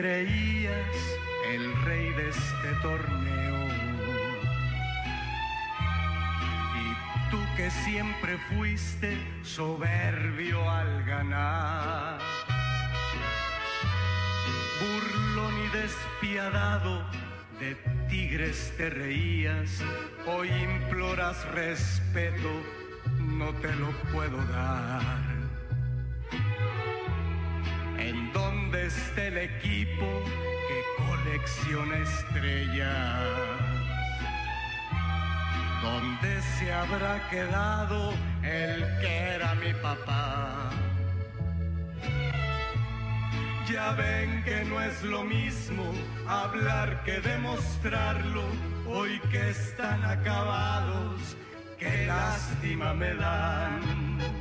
[0.00, 0.96] creías
[1.52, 3.68] el rey de este torneo.
[6.74, 12.18] Y tú que siempre fuiste soberbio al ganar.
[14.80, 17.04] Burlón y despiadado
[17.58, 17.74] de
[18.08, 19.82] tigres te reías,
[20.26, 22.48] hoy imploras respeto,
[23.18, 25.29] no te lo puedo dar.
[29.56, 30.06] Equipo
[30.68, 33.60] que colecciona estrellas?
[35.82, 40.70] ¿Dónde se habrá quedado el que era mi papá?
[43.70, 45.84] Ya ven que no es lo mismo
[46.26, 48.42] hablar que demostrarlo,
[48.86, 51.36] hoy que están acabados,
[51.78, 54.39] qué lástima me dan.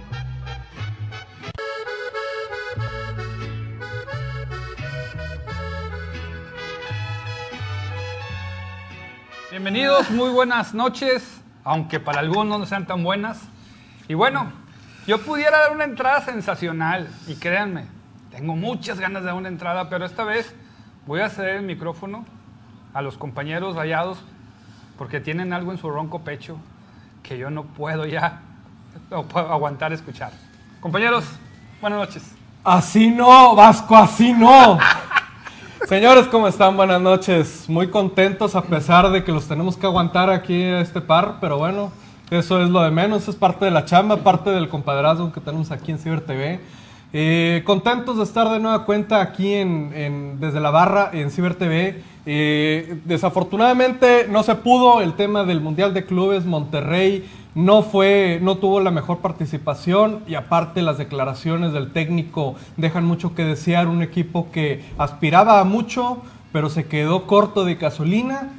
[9.62, 13.42] Bienvenidos, muy buenas noches, aunque para algunos no sean tan buenas.
[14.08, 14.54] Y bueno,
[15.06, 17.84] yo pudiera dar una entrada sensacional, y créanme,
[18.32, 20.56] tengo muchas ganas de dar una entrada, pero esta vez
[21.06, 22.24] voy a ceder el micrófono
[22.94, 24.20] a los compañeros rayados,
[24.98, 26.56] porque tienen algo en su ronco pecho
[27.22, 28.40] que yo no puedo ya
[29.12, 30.32] aguantar escuchar.
[30.80, 31.26] Compañeros,
[31.82, 32.24] buenas noches.
[32.64, 34.80] Así no, Vasco, así no.
[35.88, 36.75] Señores, ¿cómo están?
[36.75, 37.66] Buenas noches.
[37.67, 41.58] Muy contentos a pesar de que los tenemos que aguantar aquí a este par, pero
[41.58, 41.91] bueno,
[42.30, 45.72] eso es lo de menos, es parte de la chamba, parte del compadrazgo que tenemos
[45.72, 46.59] aquí en Ciber TV.
[47.13, 52.03] Eh, contentos de estar de nueva cuenta aquí en, desde la barra en Ciber TV.
[52.25, 55.02] Eh, desafortunadamente no se pudo.
[55.02, 60.35] El tema del Mundial de Clubes Monterrey no fue no tuvo la mejor participación y
[60.35, 63.88] aparte las declaraciones del técnico dejan mucho que desear.
[63.88, 66.22] Un equipo que aspiraba a mucho
[66.52, 68.50] pero se quedó corto de gasolina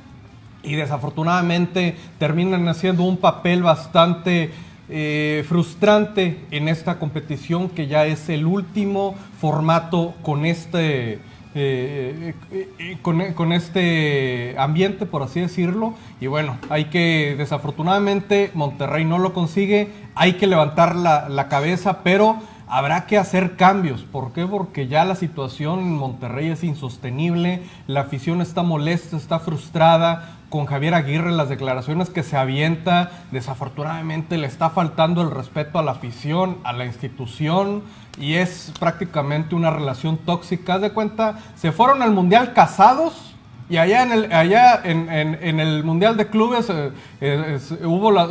[0.63, 4.51] y desafortunadamente terminan haciendo un papel bastante
[4.89, 11.21] eh, frustrante en esta competición que ya es el último formato con este
[11.55, 19.05] eh, eh, eh, con, este ambiente por así decirlo y bueno hay que desafortunadamente Monterrey
[19.05, 22.37] no lo consigue hay que levantar la, la cabeza pero
[22.73, 24.03] Habrá que hacer cambios.
[24.03, 24.47] ¿Por qué?
[24.47, 30.37] Porque ya la situación en Monterrey es insostenible, la afición está molesta, está frustrada.
[30.51, 35.83] Con Javier Aguirre, las declaraciones que se avienta, desafortunadamente le está faltando el respeto a
[35.83, 37.83] la afición, a la institución,
[38.19, 40.81] y es prácticamente una relación tóxica.
[40.81, 43.33] De cuenta, se fueron al mundial casados
[43.69, 46.91] y allá en el, allá en, en- el Mundial de Clubes eh,
[47.21, 48.27] eh, hubo la-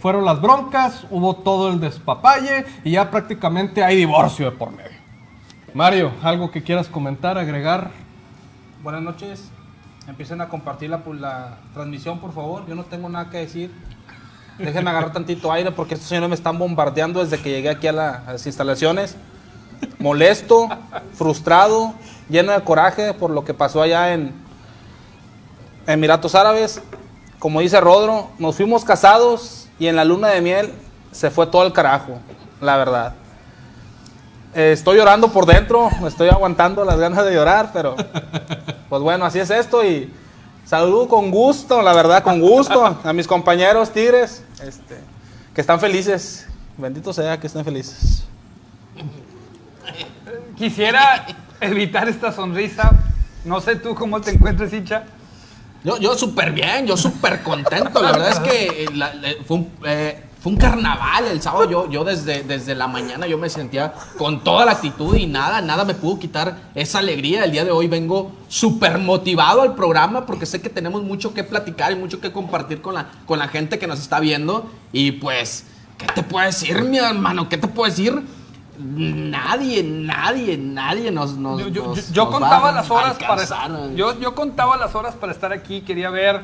[0.00, 4.96] fueron las broncas, hubo todo el despapalle y ya prácticamente hay divorcio de por medio.
[5.74, 7.90] Mario, ¿algo que quieras comentar, agregar?
[8.82, 9.50] Buenas noches.
[10.08, 12.66] Empiecen a compartir la, la transmisión, por favor.
[12.66, 13.70] Yo no tengo nada que decir.
[14.58, 17.92] Déjenme agarrar tantito aire porque estos señores me están bombardeando desde que llegué aquí a,
[17.92, 19.16] la- a las instalaciones.
[19.98, 20.68] Molesto,
[21.14, 21.94] frustrado,
[22.28, 24.32] lleno de coraje por lo que pasó allá en
[25.86, 26.80] Emiratos Árabes.
[27.38, 30.72] Como dice Rodro, nos fuimos casados y en la luna de miel
[31.10, 32.18] se fue todo el carajo,
[32.60, 33.14] la verdad.
[34.54, 37.96] Eh, estoy llorando por dentro, me estoy aguantando las ganas de llorar, pero
[38.88, 40.12] pues bueno, así es esto y
[40.66, 44.98] saludo con gusto, la verdad, con gusto a mis compañeros tigres, este,
[45.54, 46.46] que están felices.
[46.76, 48.24] Bendito sea que estén felices.
[50.56, 51.26] Quisiera
[51.60, 52.90] evitar esta sonrisa.
[53.44, 55.04] No sé tú cómo te encuentres, hincha.
[55.84, 58.00] Yo, yo súper bien, yo súper contento.
[58.02, 61.70] La verdad es que eh, la- la- fue, un, eh, fue un carnaval el sábado.
[61.70, 65.60] Yo, yo desde, desde la mañana yo me sentía con toda la actitud y nada,
[65.60, 67.44] nada me pudo quitar esa alegría.
[67.44, 71.44] El día de hoy vengo súper motivado al programa porque sé que tenemos mucho que
[71.44, 74.68] platicar y mucho que compartir con la, con la gente que nos está viendo.
[74.92, 75.64] Y pues,
[75.96, 77.48] ¿qué te puedo decir, mi hermano?
[77.48, 78.20] ¿Qué te puedo decir?
[78.78, 83.42] Nadie, nadie, nadie nos, nos, Yo, yo- nos- yo nos contaba las horas para
[83.94, 86.40] yo, yo contaba las horas para estar aquí, quería ver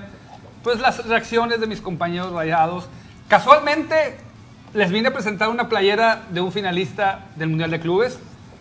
[0.62, 2.85] pues las reacciones de mis compañeros rayados.
[3.29, 4.17] Casualmente
[4.75, 8.19] les vine a presentar una playera de un finalista del Mundial de Clubes.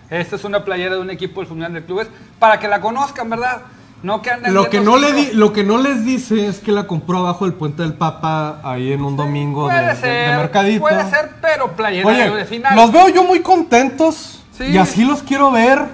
[0.10, 2.08] Esta es una playera de un equipo del Mundial de Clubes
[2.40, 3.62] para que la conozcan, ¿verdad?
[4.04, 6.60] No que anden Lo que, no le cinco- di- lo que no les dice es
[6.60, 9.96] que la compró abajo del puente del Papa ahí en un domingo de, Puede de-
[9.96, 10.82] ser, de mercadito.
[10.82, 12.76] puede ser, pero playera de final.
[12.76, 14.66] los veo yo muy contentos Sí.
[14.66, 15.86] y así los quiero ver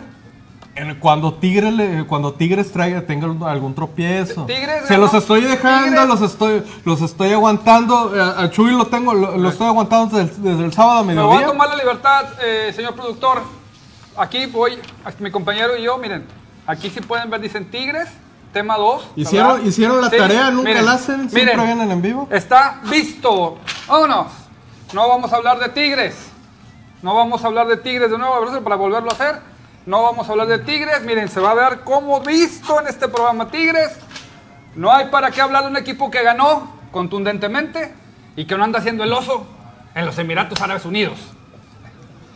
[1.00, 4.46] cuando Tigres le- cuando Tigres traiga tenga algún tropiezo.
[4.46, 8.12] Tigres Se los estoy dejando, Tigres- los estoy los estoy aguantando.
[8.20, 11.04] A, a Chuy lo tengo lo, lo estoy aguantando desde, el- desde el sábado a
[11.04, 11.48] Me voy a mediodía.
[11.48, 13.42] tomar la libertad, eh, señor productor.
[14.18, 14.78] Aquí voy,
[15.20, 16.26] mi compañero y yo, miren,
[16.66, 18.08] Aquí sí pueden ver, dicen Tigres,
[18.54, 19.04] tema 2.
[19.18, 22.28] Hicieron, hicieron la tarea, nunca la hacen, siempre vienen en vivo.
[22.32, 23.58] Está visto.
[23.88, 24.28] Vámonos.
[24.94, 26.16] No vamos a hablar de Tigres.
[27.02, 28.34] No vamos a hablar de Tigres de nuevo,
[28.64, 29.53] para volverlo a hacer.
[29.86, 31.02] No vamos a hablar de Tigres.
[31.04, 33.92] Miren, se va a ver como visto en este programa Tigres.
[34.76, 37.94] No hay para qué hablar de un equipo que ganó contundentemente
[38.36, 39.46] y que no anda haciendo el oso
[39.94, 41.20] en los Emiratos Árabes Unidos.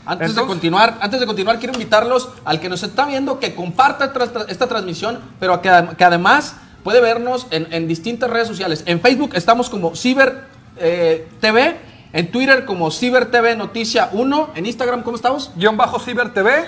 [0.06, 4.14] Antes de continuar, antes de continuar quiero invitarlos al que nos está viendo que comparta
[4.48, 8.84] esta transmisión, pero que, que además puede vernos en, distintas redes sociales.
[8.86, 10.46] En Facebook estamos como Ciber
[10.78, 11.76] eh, TV,
[12.14, 15.52] en Twitter como Ciber TV Noticia 1, en Instagram ¿cómo estamos?
[15.56, 16.66] Guión bajo Ciber TV,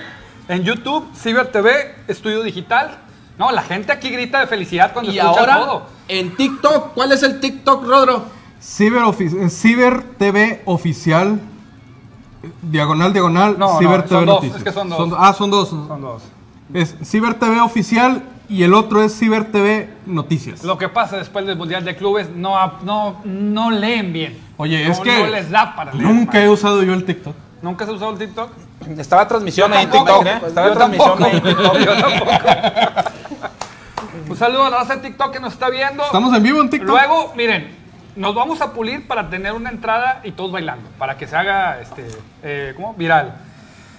[0.50, 2.98] en YouTube Ciber TV Estudio Digital.
[3.38, 7.40] No, la gente aquí grita de felicidad cuando y ahora, En TikTok, ¿cuál es el
[7.40, 8.24] TikTok, Rodro?
[8.60, 9.02] Ciber,
[9.48, 11.40] Ciber TV Oficial.
[12.62, 14.58] Diagonal, diagonal, Ciber TV Noticias.
[14.58, 15.12] es que son dos.
[15.16, 15.68] ah, son dos.
[15.68, 16.22] Son dos.
[16.74, 20.64] Es Ciber TV Oficial y el otro es Ciber TV Noticias.
[20.64, 24.38] Lo que pasa después del Mundial de Clubes, no, no, no leen bien.
[24.56, 27.34] Oye, es que no les da para leer, nunca he usado yo el TikTok.
[27.62, 28.50] ¿Nunca has usado el TikTok?
[28.98, 30.40] Estaba transmisión ahí en TikTok, ¿eh?
[30.46, 31.78] Estaba en transmisión ahí en TikTok.
[31.78, 32.30] Yo tampoco.
[34.28, 36.02] Un saludo a la raza de TikTok que nos está viendo.
[36.04, 36.88] Estamos en vivo en TikTok.
[36.88, 37.76] Luego, miren,
[38.16, 41.80] nos vamos a pulir para tener una entrada y todos bailando, para que se haga
[41.80, 42.06] este,
[42.42, 42.94] eh, ¿cómo?
[42.94, 43.34] viral.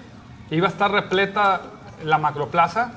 [0.49, 1.61] iba a estar repleta
[2.03, 2.93] la macroplaza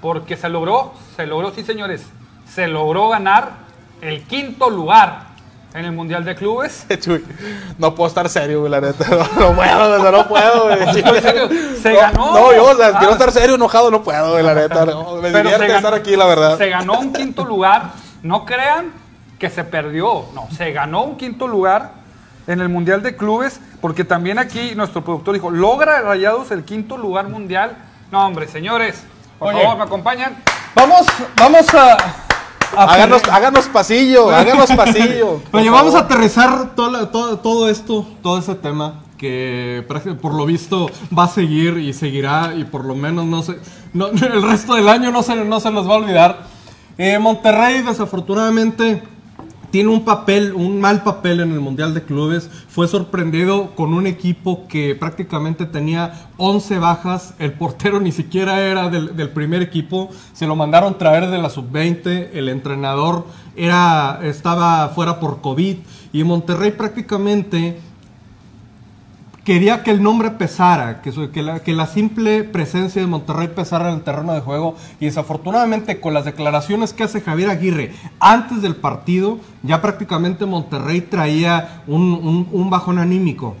[0.00, 2.04] porque se logró, se logró, sí señores,
[2.46, 3.52] se logró ganar
[4.00, 5.26] el quinto lugar
[5.74, 6.86] en el Mundial de Clubes.
[7.78, 9.04] no puedo estar serio, la neta.
[9.38, 10.92] No, puedo, no puedo,
[11.82, 12.32] Se ganó.
[12.32, 14.86] No, yo, o sea, quiero estar serio, enojado, no puedo, la neta.
[15.20, 16.58] me divierte estar aquí, la verdad.
[16.58, 17.92] Se ganó un quinto lugar.
[18.22, 18.92] No crean
[19.38, 21.94] que se perdió, no, se ganó un quinto lugar
[22.46, 26.96] en el Mundial de Clubes, porque también aquí nuestro productor dijo, logra Rayados el quinto
[26.96, 27.76] lugar mundial.
[28.12, 29.02] No, hombre, señores,
[29.40, 30.36] por favor, me acompañan.
[30.76, 32.31] Vamos, vamos a...
[32.76, 35.40] háganos, pasillo, háganos pasillo.
[35.52, 39.84] Oye, vamos a aterrizar todo, todo, todo esto, todo ese tema que
[40.20, 43.56] por lo visto va a seguir y seguirá y por lo menos no se,
[43.92, 46.46] no, el resto del año no se, no se nos va a olvidar.
[46.98, 49.02] Eh, Monterrey desafortunadamente
[49.72, 52.50] tiene un papel, un mal papel en el Mundial de Clubes.
[52.68, 57.32] Fue sorprendido con un equipo que prácticamente tenía 11 bajas.
[57.38, 60.10] El portero ni siquiera era del, del primer equipo.
[60.34, 62.28] Se lo mandaron traer de la sub-20.
[62.34, 65.78] El entrenador era, estaba fuera por COVID.
[66.12, 67.80] Y Monterrey prácticamente
[69.44, 74.02] quería que el nombre pesara, que, que, la, simple presencia de Monterrey pesara en el
[74.02, 79.38] terreno de juego y desafortunadamente con las declaraciones que hace Javier Aguirre antes del partido,
[79.62, 83.56] ya prácticamente Monterrey traía un, bajón anímico.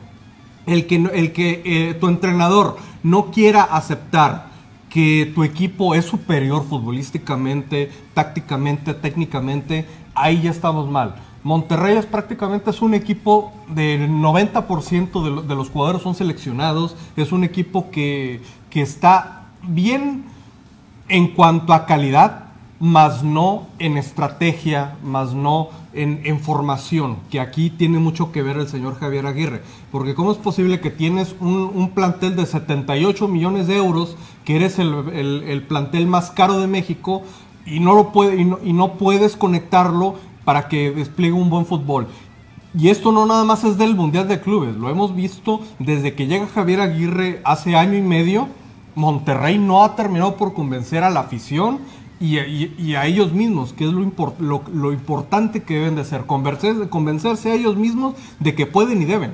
[0.66, 4.52] El que, el que eh, tu entrenador no quiera aceptar
[4.88, 11.16] que tu equipo es superior futbolísticamente, tácticamente, técnicamente, ahí ya estamos mal.
[11.44, 17.42] Monterrey es prácticamente es un equipo del 90% de, los jugadores son seleccionados, es un
[17.42, 18.40] equipo que,
[18.72, 20.24] está bien
[21.08, 22.44] en cuanto a calidad,
[22.78, 28.68] más no en estrategia, más no en, formación, que aquí tiene mucho que ver el
[28.68, 29.62] señor Javier Aguirre.
[29.90, 34.78] Porque ¿cómo es posible que tienes un, plantel de 78 millones de euros, que eres
[34.78, 37.22] el, plantel más caro de México,
[37.66, 42.08] y no, lo puede, y no puedes conectarlo para que despliegue un buen fútbol.
[42.74, 46.26] Y esto no nada más es del Mundial de Clubes, lo hemos visto desde que
[46.26, 48.48] llega Javier Aguirre hace año y medio.
[48.94, 51.80] Monterrey no ha terminado por convencer a la afición
[52.20, 57.54] y, a ellos mismos, que es lo, lo, importante que deben de ser, convencerse a
[57.54, 59.32] ellos mismos de que pueden y deben.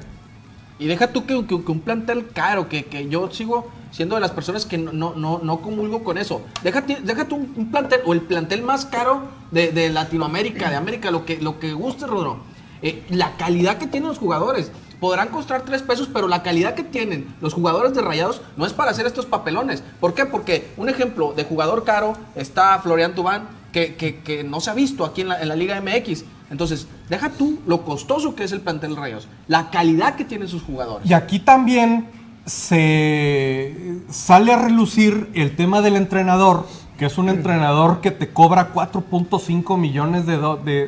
[0.79, 4.79] Y deja tú que, un plantel caro, que, yo sigo siendo de las personas que
[4.79, 6.43] no, no, no, comulgo con eso.
[6.63, 11.25] Déjate, déjate un, un, plantel, o el plantel más caro de, Latinoamérica, de América, lo
[11.25, 12.39] que, lo que guste, Rodro.
[12.83, 14.71] eh, la calidad que tienen los jugadores.
[15.01, 18.73] Podrán costar tres pesos, pero la calidad que tienen los jugadores de Rayados no es
[18.73, 19.83] para hacer estos papelones.
[20.01, 20.27] ¿Por qué?
[20.27, 25.21] Porque un ejemplo de jugador caro está Florian Tubán, que, no se ha visto aquí
[25.23, 26.25] en la, en la Liga MX.
[26.51, 30.49] Entonces, deja tú lo costoso que es el plantel de Rayados, la calidad que tienen
[30.49, 31.09] sus jugadores.
[31.09, 32.07] Y aquí también
[32.47, 36.67] se sale a relucir el tema del entrenador,
[36.99, 40.87] que es un entrenador que te cobra 4.5 millones de, do- de-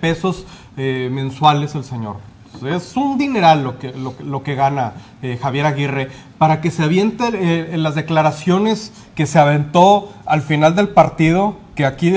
[0.00, 0.44] pesos
[0.76, 2.16] eh, mensuales el señor.
[2.66, 4.92] Es un dineral lo que, lo, que- lo que gana
[5.22, 10.42] eh, Javier Aguirre para que se aviente eh, en las declaraciones que se aventó al
[10.42, 12.12] final del partido, que aquí,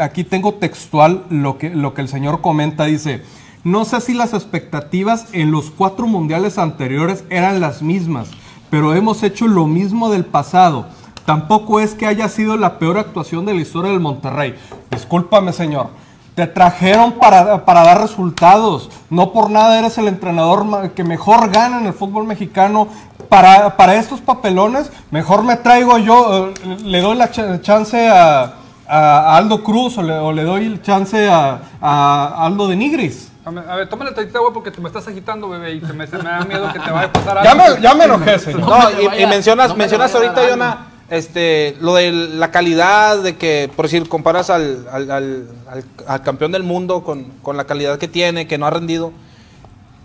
[0.00, 3.22] aquí tengo textual lo que, lo que el señor comenta, dice,
[3.62, 8.26] no sé si las expectativas en los cuatro mundiales anteriores eran las mismas,
[8.70, 10.86] pero hemos hecho lo mismo del pasado.
[11.26, 14.56] Tampoco es que haya sido la peor actuación de la historia del Monterrey.
[14.90, 15.90] Discúlpame, señor.
[16.34, 18.90] Te trajeron para, para dar resultados.
[19.10, 22.88] No por nada eres el entrenador que mejor gana en el fútbol mexicano.
[23.28, 28.54] Para, para estos papelones, mejor me traigo yo, eh, le doy la ch- chance a,
[28.88, 33.30] a Aldo Cruz o le, o le doy el chance a, a Aldo de Nigris.
[33.46, 36.16] A ver, tómale tantita agua porque te me estás agitando, bebé, y te me, se
[36.16, 37.44] me da miedo que te vaya a pasar algo.
[37.44, 38.60] Ya me, ya me enojé, señor.
[38.60, 42.50] No No, me y, vaya- y mencionas, no mencionas ahorita, Yona, este, lo de la
[42.50, 47.24] calidad, de que, por decir, comparas al, al- al- al- al campeón del mundo con,
[47.42, 49.12] con la calidad que tiene, que no ha rendido.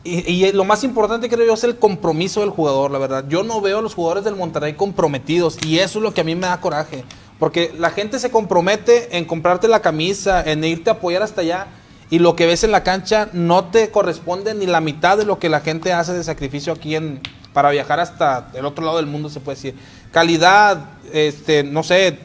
[0.03, 3.23] Y, y lo más importante, creo yo, es el compromiso del jugador, la verdad.
[3.29, 6.23] Yo no veo a los jugadores del Monterrey comprometidos y eso es lo que a
[6.25, 7.05] mí me da coraje.
[7.39, 11.67] Porque la gente se compromete en comprarte la camisa, en irte a apoyar hasta allá.
[12.09, 15.39] Y lo que ves en la cancha no te corresponde ni la mitad de lo
[15.39, 17.21] que la gente hace de sacrificio aquí en,
[17.53, 19.75] para viajar hasta el otro lado del mundo, se puede decir.
[20.11, 22.19] Calidad, este, no sé,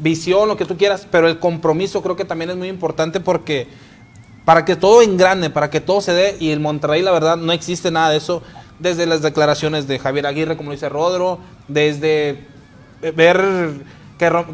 [0.00, 3.66] visión, lo que tú quieras, pero el compromiso creo que también es muy importante porque
[4.44, 7.52] para que todo engrane, para que todo se dé, y el Monterrey, la verdad, no
[7.52, 8.42] existe nada de eso,
[8.78, 12.44] desde las declaraciones de Javier Aguirre, como dice Rodro, desde
[13.14, 13.84] ver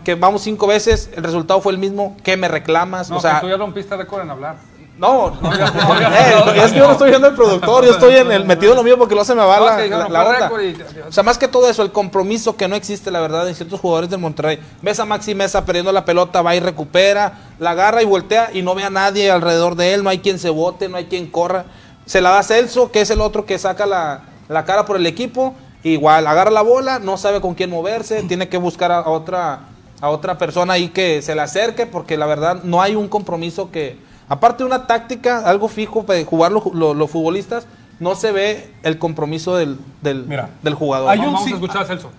[0.04, 3.10] que, vamos cinco veces, el resultado fue el mismo, que me reclamas?
[3.10, 4.56] No, o sea, que tú ya rompiste récord en hablar.
[4.98, 7.84] no, No, ya- no, ya- eh, no, es que yo no estoy viendo el productor,
[7.86, 10.62] yo estoy en el metido en lo mío porque luego se me va la, onda.
[10.62, 10.76] y-
[11.08, 13.80] O sea, más que todo eso, el compromiso que no existe, la verdad, en ciertos
[13.80, 14.58] jugadores del Monterrey.
[14.82, 18.62] Ves a Maxi Mesa perdiendo la pelota, va y recupera, la agarra y voltea y
[18.62, 21.26] no ve a nadie alrededor de él, no hay quien se bote, no hay quien
[21.30, 21.64] corra.
[22.06, 25.06] Se la da Celso, que es el otro que saca la, la cara por el
[25.06, 29.60] equipo, igual agarra la bola, no sabe con quién moverse, tiene que buscar a, otra
[30.00, 33.70] a otra persona ahí que se le acerque, porque la verdad no hay un compromiso
[33.70, 37.66] que, aparte de una táctica, algo fijo para jugar los, los- los futbolistas,
[37.98, 41.10] no se ve el compromiso del, del, Mira, del jugador.
[41.10, 42.10] hay Vamos, un vamos sí- a escuchar a Celso.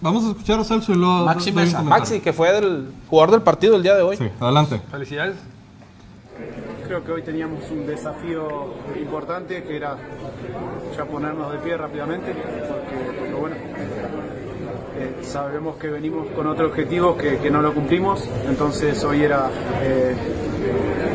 [0.00, 1.24] Vamos a escuchar a Celso y luego.
[1.26, 1.82] Maxi Mesa.
[1.82, 4.16] Maxi, que fue el jugador del partido el día de hoy.
[4.16, 4.80] Sí, adelante.
[4.90, 5.36] Felicidades.
[6.88, 9.98] Creo que hoy teníamos un desafío importante que era
[10.96, 13.56] ya ponernos de pie rápidamente, porque, bueno,
[14.96, 19.50] eh, sabemos que venimos con otro objetivo que, no lo cumplimos, entonces hoy era,
[19.82, 20.14] eh,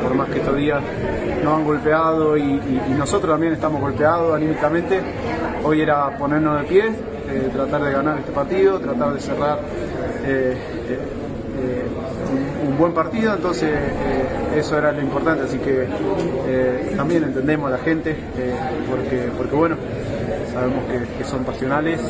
[0.03, 0.80] por más que estos días
[1.44, 2.62] nos han golpeado y
[2.96, 5.01] nosotros también estamos golpeados anímicamente,
[5.63, 9.60] hoy era ponernos de pie, eh, tratar de ganar este partido, tratar de cerrar.
[12.74, 15.88] Un, buen partido, entonces eh, eso era lo importante, así que
[16.48, 18.56] eh, también entendemos a la gente, eh,
[18.89, 19.77] porque, porque bueno,
[20.51, 20.84] sabemos
[21.18, 22.01] que, son pasionales,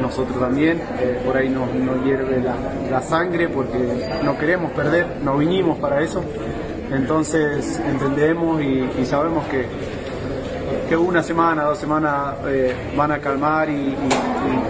[0.00, 0.80] nosotros también,
[1.24, 1.68] por ahí nos,
[2.04, 2.54] hierve la,
[2.90, 3.78] la sangre porque
[4.22, 6.22] no queremos perder, no vinimos para eso,
[6.92, 9.66] entonces entendemos y sabemos que,
[10.92, 13.96] que una semana, dos semanas eh, van a calmar y,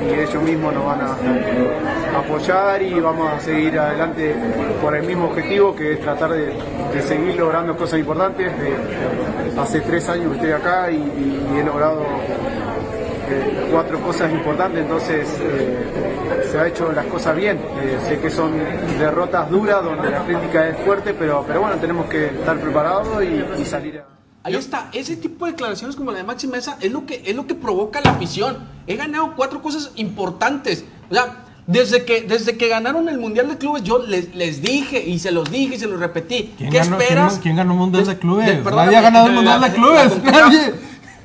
[0.07, 4.33] ellos mismos nos van a apoyar y vamos a seguir adelante
[4.81, 6.55] por el mismo objetivo que es tratar de,
[7.03, 8.53] seguir logrando cosas importantes.
[8.57, 15.27] De- hace tres años que estoy acá y, he logrado eh, cuatro cosas importantes, entonces
[15.41, 17.57] eh, se ha hecho las cosas bien.
[17.83, 18.53] Eh, sé que son
[18.97, 23.61] derrotas duras donde la crítica es fuerte, pero, pero bueno, tenemos que estar preparados y,
[23.61, 24.22] y salir a...
[24.45, 27.37] Ahí está, ese tipo de declaraciones como la de Maxi Mesa es lo que, es
[27.37, 28.59] lo que provoca la afición.
[28.89, 30.85] He ganado cuatro cosas importantes.
[31.11, 35.01] O sea, desde que, desde que ganaron el Mundial de Clubes, yo les, les dije
[35.07, 36.53] y se los dije y se los repetí.
[36.59, 37.33] ¿Quién ¿Qué ganó- esperas?
[37.35, 38.51] quién- quién ganó el Mundial de Clubes?
[38.51, 40.75] perdóname, Nadie ha ganado el de Mundial la- de Clubes, la nadie.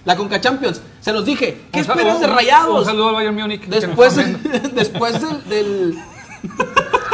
[0.06, 0.82] La Conca Champions.
[1.02, 1.58] Se los dije.
[1.72, 2.80] ¿Qué esperas de Rayados?
[2.82, 3.66] Un saludo al Bayern Múnich.
[3.66, 4.16] Después,
[4.76, 5.98] después del, del-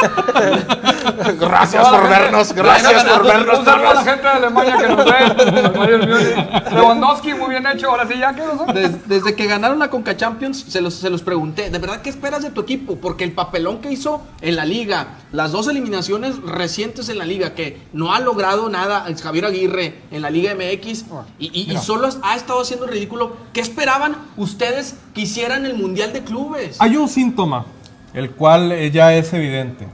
[1.38, 3.58] Gracias por vernos, gracias por vernos.
[3.60, 5.70] Un saludo a la gente de Alemania que nos ve.
[5.98, 6.72] Múnich.
[6.72, 7.90] Lewandowski, muy bien hecho.
[7.90, 8.42] Ahora sí, ya que
[9.06, 12.42] desde que ganaron la Conca Champions, se los, se los pregunté, ¿de verdad qué esperas
[12.42, 12.96] de tu equipo?
[12.96, 17.54] Porque el papelón que hizo en la liga, las dos eliminaciones recientes en la liga,
[17.54, 21.04] que no ha logrado nada es Javier Aguirre en la Liga MX
[21.38, 26.12] y, y- y solo ha estado haciendo ridículo, ¿qué esperaban ustedes que hicieran el Mundial
[26.12, 26.76] de Clubes?
[26.80, 27.66] Hay un síntoma,
[28.14, 29.86] el cual ya es evidente.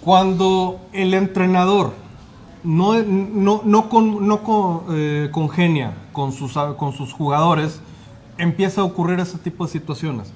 [0.00, 1.92] Cuando el entrenador
[2.64, 7.80] no, no, no, con- no con- eh, congenia con sus, con sus jugadores,
[8.38, 10.32] empieza a ocurrir ese tipo de situaciones.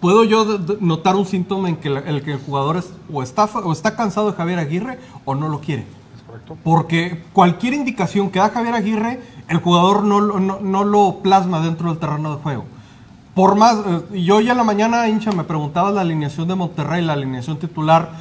[0.00, 3.44] Puedo yo notar un síntoma en que la- el, que el jugador es- o, está,
[3.44, 5.86] o está cansado de Javier Aguirre o no lo quiere.
[6.62, 11.88] Porque cualquier indicación que da Javier Aguirre, el jugador no, no, no lo plasma dentro
[11.88, 12.64] del terreno de juego.
[13.36, 17.04] Por más, eh, yo ya en la mañana, hincha, me preguntaba la alineación de Monterrey,
[17.04, 18.12] la alineación titular.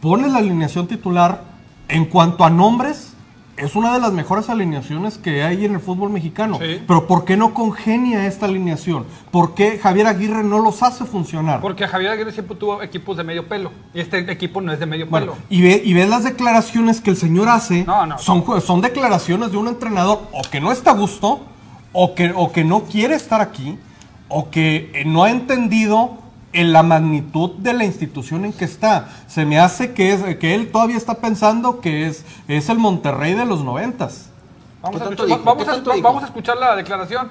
[0.00, 1.42] Pones la alineación titular
[1.86, 3.12] en cuanto a nombres,
[3.58, 6.58] es una de las mejores alineaciones que hay en el fútbol mexicano.
[6.58, 6.80] Sí.
[6.88, 9.04] Pero ¿por qué no congenia esta alineación?
[9.30, 11.60] ¿Por qué Javier Aguirre no los hace funcionar?
[11.60, 13.70] Porque Javier Aguirre siempre tuvo equipos de medio pelo.
[13.92, 15.44] Y este equipo no es de medio Bueno, pelo.
[15.50, 17.84] y ve, y ves las declaraciones que el señor hace.
[17.84, 18.16] No, no.
[18.18, 21.42] Son, son declaraciones de un entrenador o que no está a gusto,
[21.92, 23.78] o que, o que no quiere estar aquí,
[24.28, 26.18] o que eh, no ha entendido
[26.52, 29.08] en la magnitud de la institución en que está.
[29.26, 33.34] Se me hace que, es, que él todavía está pensando que es, es el Monterrey
[33.34, 34.30] de los noventas.
[34.80, 37.28] Vamos, ¿Qué a escuchar, vamos, vamos a escuchar la declaración.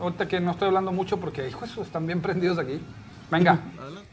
[0.00, 2.80] Ahorita que no estoy hablando mucho porque, hijo, están bien prendidos aquí.
[3.30, 3.60] Venga.
[3.74, 4.07] ¿Y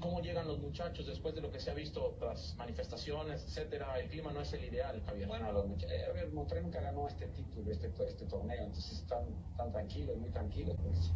[0.00, 3.98] cómo llegan los muchachos después de lo que se ha visto, las manifestaciones, etcétera?
[4.00, 5.28] El clima no es el ideal, Javier.
[5.28, 9.24] Bueno, los muchachos, a ver, Monterrey nunca ganó este título, este, este torneo, entonces están,
[9.50, 10.76] están tranquilos, muy tranquilos.
[10.82, 11.12] Pues.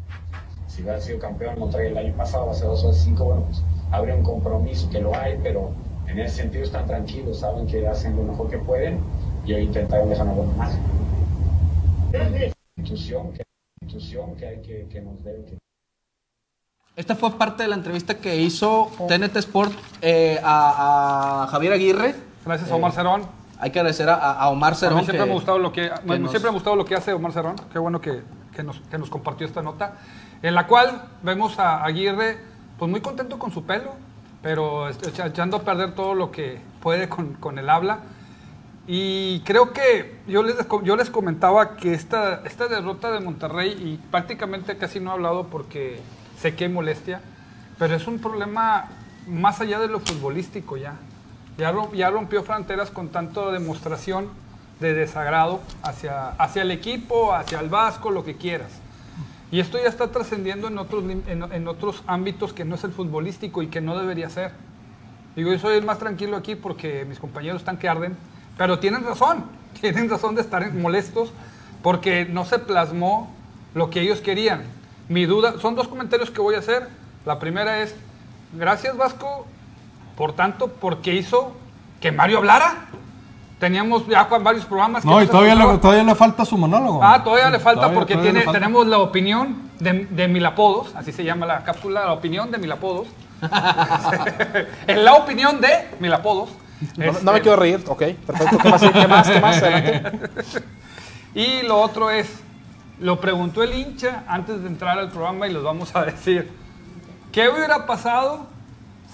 [0.69, 4.15] Si hubiera sido campeón Monterrey el año pasado, hace dos o cinco, bueno, pues habría
[4.15, 5.73] un compromiso que lo hay, pero
[6.07, 9.01] en ese sentido están tranquilos, saben que hacen lo mejor que pueden
[9.47, 10.83] y hoy intentaron dejar buena imagen.
[12.77, 13.43] Institución que,
[13.81, 15.64] institución que hay que, que nos debe, que
[16.97, 22.15] Esta fue parte de la entrevista que hizo TNT Sport eh, a, a Javier Aguirre.
[22.47, 23.23] Gracias a Omar Cerón.
[23.59, 24.99] Hay que agradecer a, a Omar A Cerón.
[24.99, 26.95] mí siempre que- me ha gustado lo que, nos- siempre me ha gustado lo que
[26.95, 27.57] hace Omar Cerón.
[27.73, 28.23] Qué bueno que,
[28.55, 29.95] que nos, que nos compartió esta nota.
[30.43, 32.39] En la cual vemos a Aguirre
[32.79, 33.95] pues muy contento con su pelo,
[34.41, 38.01] pero echa- echando a perder todo lo que puede con, con el habla.
[38.87, 40.55] Y creo que yo les,
[40.85, 45.45] yo les comentaba que esta, esta derrota de Monterrey, y prácticamente casi no he hablado
[45.49, 46.01] porque
[46.45, 47.23] sé que hay molestia,
[47.79, 48.89] pero es un problema
[49.27, 50.97] más allá de lo futbolístico ya.
[51.57, 54.29] Ya, ya rompió fronteras con tanto demostración
[54.79, 58.69] de desagrado hacia, hacia el equipo, hacia el Vasco, lo que quieras.
[59.51, 62.93] Y esto ya está trascendiendo en otros, en, en otros ámbitos que no es el
[62.93, 64.51] futbolístico y que no debería ser.
[65.37, 68.19] Digo, yo soy el más tranquilo aquí porque mis compañeros están que arden,
[68.59, 69.47] pero tienen razón,
[69.81, 71.33] tienen razón de estar molestos
[71.83, 73.33] porque no se plasmó
[73.75, 74.84] lo que ellos querían.
[75.09, 76.89] Mi duda, son dos comentarios que voy a hacer.
[77.27, 77.95] La primera es,
[78.53, 79.47] gracias Vasco,
[80.17, 81.53] por tanto, porque hizo
[82.01, 82.87] que Mario hablara.
[83.61, 85.03] Teníamos ya varios programas.
[85.05, 85.81] que No, y se todavía le, escuchaba.
[85.81, 87.01] todavía le falta su monólogo.
[87.03, 88.61] Ah, todavía le falta Todavía- porque todavía tiene, le falta.
[88.61, 93.07] tenemos la opinión de, de Milapodos, así se llama la cápsula, la opinión de Milapodos.
[94.87, 96.51] en la opinión de Milapodos.
[96.97, 98.59] No, Este, no me quiero reír, ok, perfecto.
[98.59, 98.83] ¿Qué más?
[98.83, 99.29] ¿Qué más?
[99.31, 99.57] ¿Qué más?
[99.63, 100.19] Adelante.
[101.35, 102.27] Y lo otro es,
[103.01, 106.51] lo preguntó el hincha antes de entrar al programa y los vamos a decir.
[107.33, 108.47] ¿Qué hubiera pasado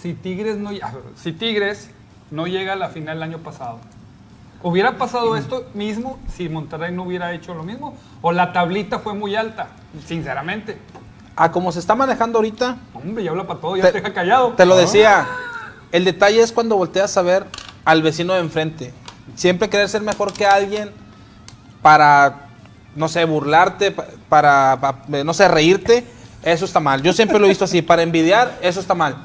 [0.01, 0.71] si Tigres no,
[1.17, 1.91] si Tigres
[2.31, 3.79] no llega a la final el año pasado?
[4.63, 7.97] ¿Hubiera pasado esto mismo si Monterrey no hubiera hecho lo mismo?
[8.21, 9.69] ¿O la tablita fue muy alta?
[10.07, 10.77] Sinceramente.
[11.35, 14.13] A como se está manejando ahorita, Hombre, ya habla para todo, ya te, Te- deja
[14.13, 14.53] callado.
[14.53, 15.27] Te lo decía.
[15.93, 17.47] El detalle es cuando volteas a ver
[17.87, 18.93] al vecino de enfrente.
[19.35, 20.91] Siempre querer ser mejor que alguien
[21.81, 22.50] para,
[22.97, 26.05] no sé, burlarte, pa- para, pa- no sé, reírte,
[26.43, 27.03] eso está mal.
[27.03, 27.83] Yo siempre lo he visto así.
[27.83, 29.17] Para envidiar, eso está mal.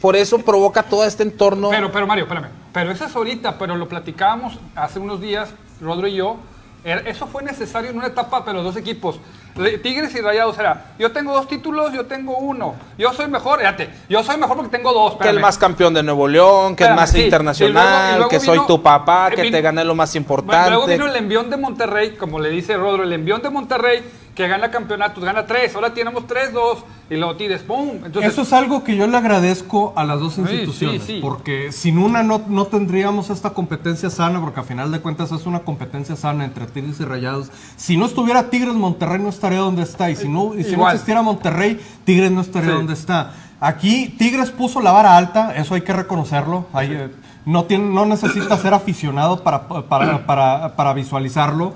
[0.00, 1.70] Por eso provoca todo este entorno.
[1.70, 2.48] Pero, pero Mario, espérame.
[2.72, 5.48] Pero eso es ahorita, pero lo platicábamos hace unos días,
[5.80, 6.36] Rodro y yo.
[6.84, 9.18] Era- Eso fue necesario en una etapa, pero dos equipos.
[9.56, 12.74] Re- Tigres y Rayados era, yo tengo dos títulos, yo tengo uno.
[12.98, 15.16] Yo soy mejor, fíjate, yo soy mejor porque tengo dos.
[15.16, 17.22] que el más campeón de Nuevo León, que el Espérame, más sí.
[17.24, 20.10] internacional, Y luego- y luego que soy tu papá, que vino- te gané lo más
[20.12, 20.70] Bueno, importante.
[20.70, 24.02] luego vino el envión de Monterrey, como le dice Rodro, el envión de Monterrey,
[24.34, 27.92] que gana campeonatos, gana tres, ahora tenemos tres, dos, y luego Tigres, ¡pum!
[28.04, 31.18] Entonces, Eso es algo que yo le agradezco a las dos instituciones, sí, sí.
[31.22, 35.46] porque sin una no, no tendríamos esta competencia sana, porque a final de cuentas es
[35.46, 37.48] una competencia sana entre Tigres y Rayados.
[37.76, 40.88] Si no estuviera Tigres, Monterrey no estaría donde está, y si no, y si no
[40.90, 42.76] existiera Monterrey, Tigres no estaría Sí.
[42.76, 43.32] donde está.
[43.60, 46.66] Aquí Tigres puso la vara alta, eso hay que reconocerlo.
[46.72, 47.10] Hay, eh,
[47.44, 51.74] no, tiene, no necesita ser aficionado para, para, para, para visualizarlo.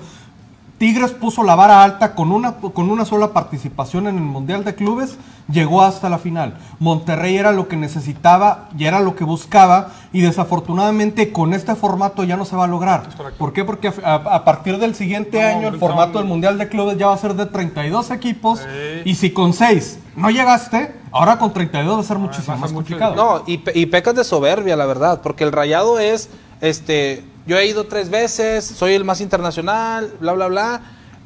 [0.80, 4.74] Tigres puso la vara alta con una, con una sola participación en el Mundial de
[4.74, 5.18] Clubes,
[5.52, 6.56] llegó hasta la final.
[6.78, 12.24] Monterrey era lo que necesitaba y era lo que buscaba y desafortunadamente con este formato
[12.24, 13.02] ya no se va a lograr.
[13.36, 13.62] ¿Por qué?
[13.66, 16.96] Porque a, a- a partir del siguiente No, año el formato del Mundial de Clubes
[16.96, 19.02] ya va a ser de 32 equipos Sí.
[19.04, 23.14] y si con 6 no llegaste, ahora con 32 va a ser muchísimo más complicado.
[23.14, 26.30] No, y, pe- y pecas de soberbia, la verdad, porque el rayado es,
[26.62, 30.80] este, yo he ido tres veces, soy el más internacional, bla, bla, bla.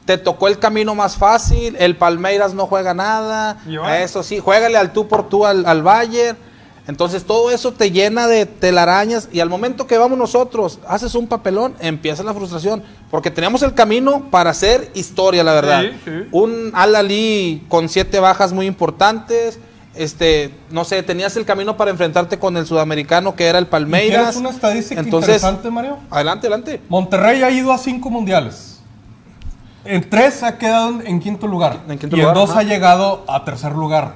[0.06, 4.76] Te tocó el camino más fácil, el Palmeiras no juega nada, ahora- eso sí, juégale
[4.76, 6.36] al tú por tú al, al Bayern.
[6.86, 11.26] Entonces todo eso te llena de telarañas y al momento que vamos nosotros, haces un
[11.26, 15.80] papelón, empieza la frustración, porque teníamos el camino para hacer historia, la verdad.
[15.80, 16.10] Sí, sí.
[16.30, 19.58] Un Al-Ali con siete bajas muy importantes,
[19.96, 23.68] este, no sé, tenías el camino para enfrentarte con el sudamericano que era el ¿Y
[23.68, 24.18] Palmeiras.
[24.22, 25.98] ¿Quieres una estadística Entonces, interesante, Mario?
[26.10, 26.80] adelante, adelante.
[26.88, 28.80] Monterrey ha ido a cinco mundiales.
[29.84, 31.80] En tres ha quedado en- quinto lugar.
[31.88, 32.60] En quinto y lugar, en dos ajá.
[32.60, 34.14] ha llegado a tercer lugar.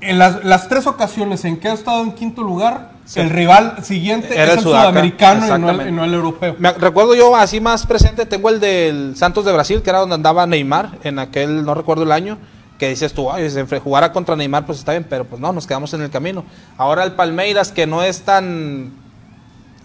[0.00, 4.34] En las, las tres ocasiones en que ha estado en quinto lugar, el rival siguiente
[4.34, 5.88] Era es el Sudaca, sudamericano y no el, exactamente.
[5.90, 6.56] y no el europeo.
[6.58, 10.14] Me recuerdo yo así más presente, tengo el del Santos de Brasil, que era donde
[10.14, 12.38] andaba Neymar, en aquel, no recuerdo el año,
[12.78, 15.66] que dices tú, ay, si jugara contra Neymar, pues está bien, pero pues no, nos
[15.66, 16.44] quedamos en el camino.
[16.76, 18.92] Ahora el Palmeiras, que no es tan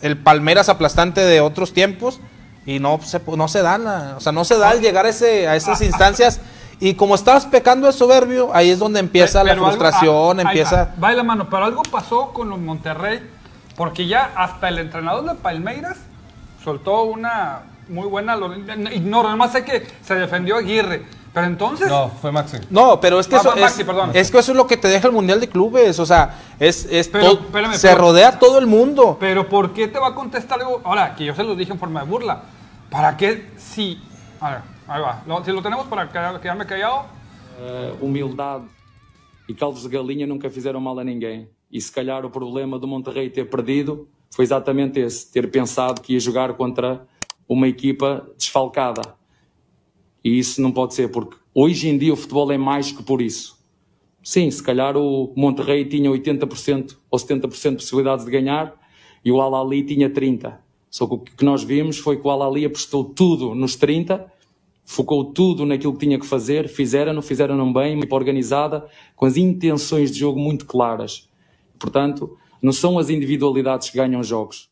[0.02, 2.20] el Palmeiras aplastante de otros tiempos,
[2.66, 5.10] y no se, no se dan, la- o sea, no se da al llegar a,
[5.10, 6.40] ese, a esas instancias.
[6.80, 10.44] Y como estabas pecando de soberbio, ahí es donde empieza la Pero algo- frustración, ah,
[10.44, 10.76] empieza...
[10.86, 13.20] Va, va de la mano, pero algo pasó con los Monterrey,
[13.76, 15.98] porque ya hasta el entrenador de Palmeiras
[16.64, 18.38] soltó una muy buena.
[18.94, 21.04] Ignoro, nomás sé que se defendió Aguirre.
[21.34, 21.88] Pero entonces.
[21.88, 22.58] No, fue Maxi.
[22.70, 24.12] No, pero es que Ah, eso es, Maxi, perdón.
[24.14, 26.86] es que eso es lo que te deja el Mundial de Clubes, o sea, es,
[26.90, 29.18] es Pero, todo- espérame, se pero- rodea todo el mundo.
[29.20, 30.82] Pero ¿por qué te va a contestar algo?
[30.84, 32.44] Ahora, que yo se lo dije en forma de burla.
[32.90, 34.02] ¿Para qué si.
[34.42, 35.22] A ver, ahí va.
[35.28, 37.06] Lo- si lo tenemos para quedar- quedarme callado.
[37.62, 38.64] Eh, humildade
[39.48, 41.48] e caldos de galinha nunca fizeram mal a ninguém.
[41.72, 46.14] E se calhar o problema do Monterrey ter perdido foi exatamente esse: ter pensado que
[46.14, 47.02] ia jogar contra
[47.48, 49.19] uma equipa desfalcada.
[50.24, 53.22] E isso não pode ser, porque hoje em dia o futebol é mais que por
[53.22, 53.58] isso.
[54.22, 58.76] Sim, se calhar o Monterrey tinha 80% ou 70% de possibilidades de ganhar
[59.24, 60.58] e o Al-Ali tinha 30%.
[60.90, 64.26] Só que o que nós vimos foi que o Al-Ali apostou tudo nos 30%,
[64.84, 70.12] focou tudo naquilo que tinha que fazer, fizeram-no, fizeram-no bem, equipa organizada, com as intenções
[70.12, 71.30] de jogo muito claras.
[71.78, 74.69] Portanto, não são as individualidades que ganham jogos.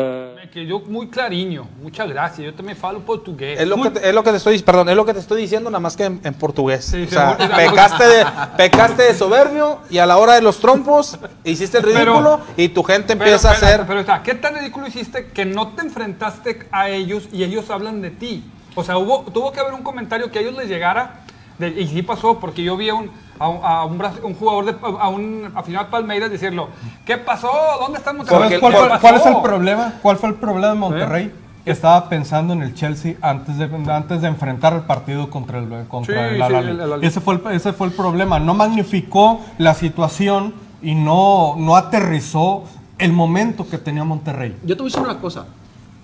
[0.00, 1.66] Me quedó muy clariño.
[1.82, 2.46] Muchas gracias.
[2.46, 3.60] Yo también falo portugués.
[3.60, 5.20] Es lo, Muy- que te, es lo que te estoy, perdón, es lo que te
[5.20, 6.86] estoy diciendo nada más que en, en portugués.
[6.86, 7.56] Sí, o sea, seguro.
[7.56, 8.26] pecaste de,
[8.56, 12.68] pecaste de soberbio y a la hora de los trompos hiciste el Pero- ridículo y
[12.70, 13.84] tu gente Pero, empieza a hacer...
[13.86, 18.00] Pero, está, ¿qué tan ridículo hiciste que no te enfrentaste a ellos y ellos hablan
[18.00, 18.44] de ti?
[18.76, 21.24] O sea, hubo, tuvo que haber un comentario que a ellos les llegara.
[21.58, 24.66] de- y sí pasó, porque yo vi a un, a un, a un un jugador,
[24.66, 26.68] de, a un aficionado de Palmeiras decirlo:
[27.06, 27.50] ¿Qué pasó?
[27.80, 28.38] ¿Dónde están Monterrey?
[28.42, 29.94] ¿Sabes ¿Qué cuál, fue, pasó?" cuál es el problema?
[30.02, 31.34] ¿Cuál fue el problema de Monterrey?
[31.64, 36.14] Estaba pensando en el Chelsea antes de, antes de enfrentar el partido contra el, contra
[36.14, 37.06] Sí, el sí, el Al-Ahly.
[37.06, 38.38] ese, fue el, ese fue el problema.
[38.38, 42.64] No magnificó la situación y no, no aterrizó
[42.98, 44.56] el momento que tenía Monterrey.
[44.64, 45.46] Yo te voy a decir una cosa.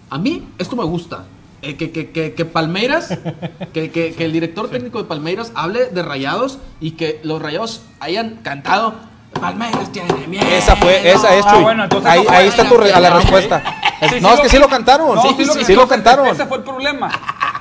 [0.09, 1.25] A mí esto me gusta.
[1.69, 3.09] Eh, que, que, que, que Palmeiras,
[3.73, 7.83] que, que, que el director técnico de Palmeiras hable de rayados y que los rayados
[8.01, 8.95] hayan cantado
[9.41, 10.47] Palmeiras tiene miedo.
[10.51, 11.63] Esa fue, esa es Ah, Chuy.
[11.63, 13.63] bueno, entonces ahí, no ahí está tu re- a la Ah, respuesta.
[14.01, 15.15] Es- Sí, no, sí es que sí lo cantaron.
[15.15, 16.27] No, sí, sí, lo- sí, sí lo cantaron.
[16.29, 17.11] Ese fue el problema.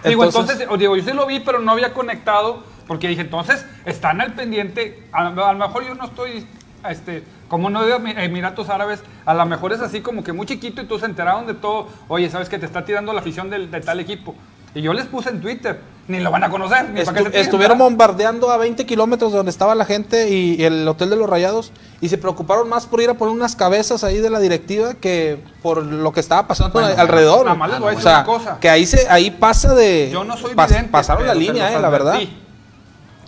[0.05, 3.65] Digo, Entonces- entonces, digo, yo sí lo vi, pero no había conectado, porque dije, entonces,
[3.85, 6.45] están al pendiente, a, a lo mejor yo no estoy,
[6.89, 10.45] este, como no de Emi- Emiratos Árabes, a lo mejor es así como que muy
[10.45, 13.49] chiquito y todos se enteraron de todo, oye, ¿sabes que te está tirando la afición
[13.49, 14.35] del- de tal equipo?
[14.73, 15.79] Y yo les puse en Twitter,
[16.09, 18.85] ni lo van a conocer, ni para qué Estu- se tiren, estuvieron bombardeando a 20
[18.85, 22.17] kilómetros de donde estaba la gente y, y el hotel de los rayados y se
[22.17, 26.11] preocuparon más por ir a poner unas cabezas ahí de la directiva que por lo
[26.11, 27.45] que estaba pasando Bueno, alrededor.
[27.45, 28.57] nada más les voy a o decir sea, una cosa.
[28.59, 31.79] que ahí se ahí pasa de Yo no soy pas- vidente, pasaron la línea, eh,
[31.79, 32.19] la verdad.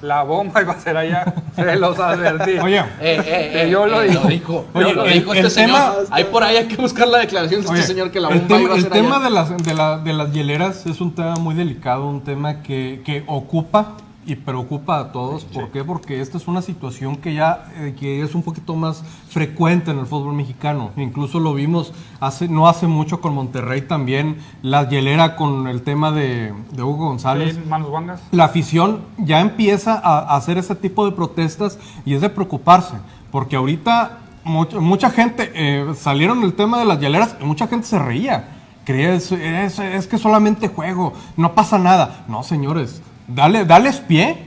[0.01, 2.59] La bomba iba a ser allá, se los advertí.
[2.59, 4.21] Oye, Eh, eh, eh, yo lo eh, digo.
[4.27, 4.65] dijo.
[4.73, 6.07] Oye, lo el- dijo el este tema- señor.
[6.11, 8.39] Ahí por ahí hay que buscar la declaración de Oye, este señor que la el
[8.39, 9.25] bomba tema, iba a el ser tema allá.
[9.25, 13.01] de, las, de, la- de las hieleras es un tema muy delicado, un tema que,
[13.05, 13.93] que ocupa
[14.27, 15.45] y preocupa a todos.
[15.45, 15.83] ¿Por qué?
[15.83, 19.99] Porque esta es una situación que ya eh, que es un poquito más frecuente en
[19.99, 20.91] el fútbol mexicano.
[20.97, 26.11] Incluso lo vimos hace no hace mucho con Monterrey también, la hielera con el tema
[26.11, 27.55] de, de Hugo González.
[27.55, 28.21] Sí, manos guangas.
[28.31, 32.95] La afición ya empieza a, a hacer ese tipo de protestas y es de preocuparse,
[33.31, 37.87] porque ahorita mucha, mucha gente eh, salieron el tema de las hieleras y mucha gente
[37.87, 38.49] se reía.
[38.85, 42.23] Creía, es, es- es que solamente juego, no pasa nada.
[42.29, 44.45] No, señores, dale, dales pie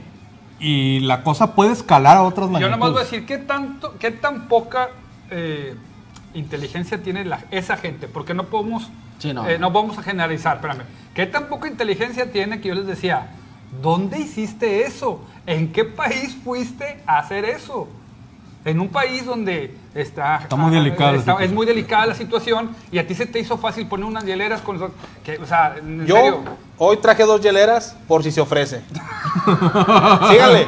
[0.59, 2.71] y la cosa puede escalar a otras Yo magnitudes.
[2.77, 4.89] nomás voy a decir, ¿qué, tanto, qué tan poca
[5.29, 5.75] eh,
[6.33, 8.07] inteligencia tiene la- esa gente?
[8.07, 9.47] Porque no podemos, Sí, no.
[9.47, 10.83] eh, no vamos a generalizar, espérame.
[11.13, 13.29] ¿Qué tan poca inteligencia tiene que yo les decía,
[13.81, 15.23] ¿dónde hiciste eso?
[15.45, 17.87] ¿En qué país fuiste a hacer eso?
[18.65, 22.97] En un país donde está, Está muy delicada está- es muy delicada la situación y
[22.99, 24.91] a ti se te hizo fácil poner unas hieleras con eso.
[25.23, 26.43] Que, o sea, en Yo serio.
[26.77, 28.81] hoy traje dos hieleras por si se ofrece.
[30.29, 30.67] síganle,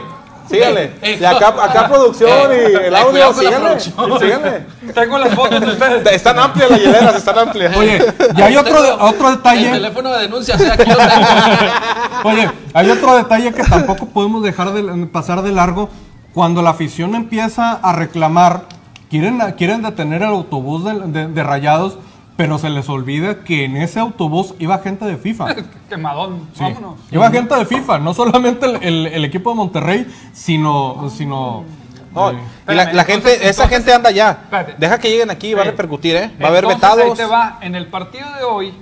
[0.49, 0.91] síganle.
[1.19, 3.79] Y acá, acá producción y el audio, síganle.
[3.79, 4.65] síganle.
[4.93, 6.07] Tengo las fotos de ustedes.
[6.13, 7.75] Están amplias las hieleras, están amplias.
[7.77, 8.05] Oye,
[8.35, 9.71] y hay otro, otro El detalle.
[9.71, 11.27] teléfono de denuncia, o sea, aquí lo tengo.
[12.25, 15.89] Oye, hay otro detalle que tampoco podemos dejar de pasar de largo.
[16.33, 18.63] Cuando la afición empieza a reclamar,
[19.19, 21.99] quieren, quieren detener el autobús de, de- de Rayados,
[22.35, 25.55] pero se les olvida que en ese autobús iba gente de FIFA.
[25.89, 26.63] Quemadón, Sí.
[26.63, 26.95] vámonos.
[27.11, 31.11] Iba gente de FIFA, no solamente el, el- el equipo de Monterrey, sino...
[31.11, 31.63] sino
[32.15, 32.37] No, eh,
[32.69, 34.31] y la, la gente, entonces- esa entonces- gente anda ya.
[34.31, 34.75] Espérate.
[34.79, 36.31] Deja que lleguen aquí y va a repercutir, ¿eh?
[36.41, 37.03] Va a haber vetados.
[37.05, 37.59] Ahí te va.
[37.61, 38.73] En el partido de hoy,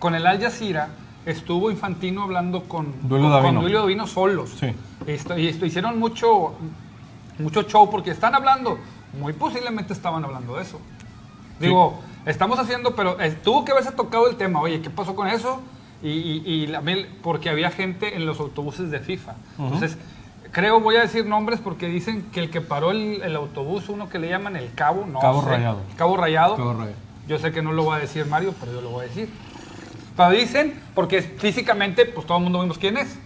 [0.00, 0.88] con el Al Jazeera,
[1.24, 3.60] estuvo Infantino hablando con Duilio con, Davino.
[3.60, 4.50] Duilio Davino solos.
[4.58, 4.66] Sí.
[5.06, 6.54] Esto- y esto, hicieron mucho,
[7.38, 8.78] mucho show porque están hablando,
[9.18, 10.80] muy posiblemente estaban hablando de eso.
[11.60, 14.60] Digo, estamos haciendo, pero eh, tuvo que haberse tocado el tema.
[14.60, 15.60] Oye, ¿qué pasó con eso?
[16.02, 16.82] Y, y- y la-
[17.22, 19.34] porque había gente en los autobuses de FIFA.
[19.58, 19.96] Entonces,
[20.52, 24.08] creo, voy a decir nombres porque dicen que el que paró el, el autobús, uno
[24.08, 25.48] que le llaman el Cabo, no Cabo sé.
[25.50, 25.78] Rayado.
[25.96, 26.56] Cabo Rayado.
[26.56, 26.96] Cabo Rayado.
[27.26, 29.28] Yo sé que no lo va a decir Mario, pero yo lo voy a decir.
[30.16, 33.18] Pero dicen, porque físicamente, pues todo el mundo vemos quién es,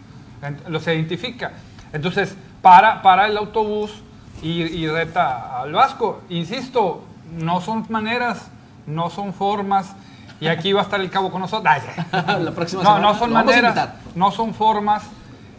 [0.69, 1.53] lo se identifica.
[1.93, 4.03] Entonces, para, para el autobús
[4.43, 6.23] y, y reta al Vasco.
[6.29, 7.05] Insisto,
[7.39, 8.51] no son maneras,
[8.87, 9.95] no son formas.
[10.41, 11.75] Y aquí va a estar el cabo con nosotros.
[12.13, 15.05] La próxima no, semana no son maneras, no son formas.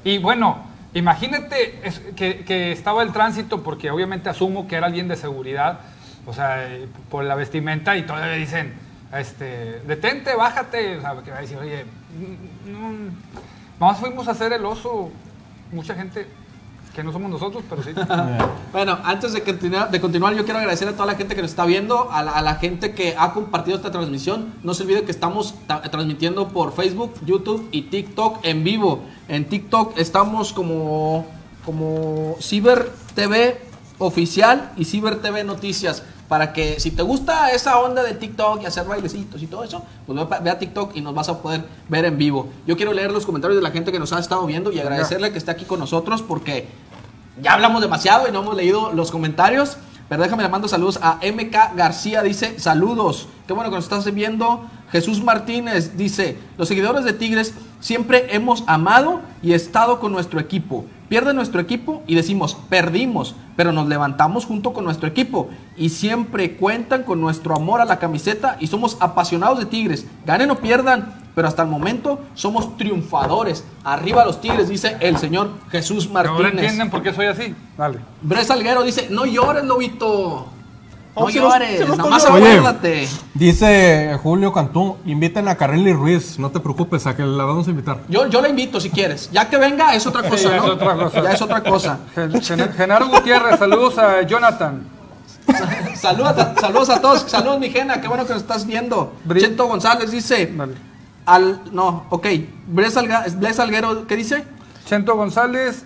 [0.03, 0.57] Y bueno,
[0.93, 1.79] imagínate
[2.15, 5.81] que, que estaba el tránsito, porque obviamente asumo que era alguien de seguridad,
[6.25, 6.67] o sea,
[7.09, 8.73] por la vestimenta, y todavía dicen,
[9.13, 10.97] este, detente, bájate.
[10.97, 11.85] O sea, que va a decir, oye,
[12.65, 13.09] mm, mm,
[13.79, 15.11] nomás fuimos a hacer el oso.
[15.71, 16.27] Mucha gente
[16.95, 17.91] que no somos nosotros, pero sí.
[18.71, 21.51] Bueno, antes de continuar, de continuar, yo quiero agradecer a toda la gente que nos
[21.51, 24.53] está viendo, a la, a la gente que ha compartido esta transmisión.
[24.63, 29.01] No se olvide que estamos ta- transmitiendo por Facebook, YouTube y TikTok en vivo.
[29.27, 31.25] En TikTok estamos como,
[31.65, 33.61] como Ciber TV
[33.99, 36.03] Oficial y Ciber TV Noticias.
[36.31, 39.83] Para que si te gusta esa onda de TikTok y hacer bailecitos y todo eso,
[40.07, 42.47] pues ve, a- TikTok y nos vas a poder ver en vivo.
[42.65, 45.33] Yo quiero leer los comentarios de la gente que nos ha estado viendo y agradecerle
[45.33, 46.69] que esté aquí con nosotros porque
[47.41, 49.75] ya hablamos demasiado y no hemos leído los comentarios.
[50.07, 53.27] Pero déjame le mando saludos a MK García, dice saludos.
[53.45, 54.61] Qué bueno que nos estás viendo.
[54.91, 60.85] Jesús Martínez dice, los seguidores de Tigres siempre hemos amado y estado con nuestro equipo.
[61.07, 66.55] Pierde nuestro equipo y decimos, perdimos, pero nos levantamos junto con nuestro equipo y siempre
[66.55, 70.05] cuentan con nuestro amor a la camiseta y somos apasionados de Tigres.
[70.25, 73.65] Ganen o pierdan, pero hasta el momento somos triunfadores.
[73.83, 76.53] Arriba los Tigres, dice el señor Jesús Ahora Martínez.
[76.63, 77.55] entienden por qué soy así.
[77.77, 77.99] Dale.
[78.21, 80.47] Bres Salguero dice, no llores, Lobito.
[81.13, 82.69] No Oh, llores, sí los nada más estoy llorando.
[82.69, 83.07] acuérdate.
[83.33, 87.71] Dice Julio Cantú, inviten a Carelli Ruiz, no te preocupes, a que la vamos a
[87.71, 87.99] invitar.
[88.07, 89.29] Yo, yo la invito si quieres.
[89.31, 90.63] Ya que venga es otra cosa, ya ¿no?
[90.65, 91.21] es otra cosa.
[91.23, 91.99] Ya es otra cosa.
[92.15, 94.83] Gen- Gen- Genaro Gutiérrez, saludos a Jonathan.
[95.95, 97.21] Saludos a, saludos a todos.
[97.27, 97.99] Saludos, mi Gena.
[97.99, 99.13] Qué bueno que nos estás viendo.
[99.27, 100.75] Bri- Chento González dice, Dale.
[101.25, 102.27] al, no, ok.
[102.67, 102.93] Bres
[103.55, 104.45] Salguero, ¿qué dice?
[104.85, 105.83] Chento González,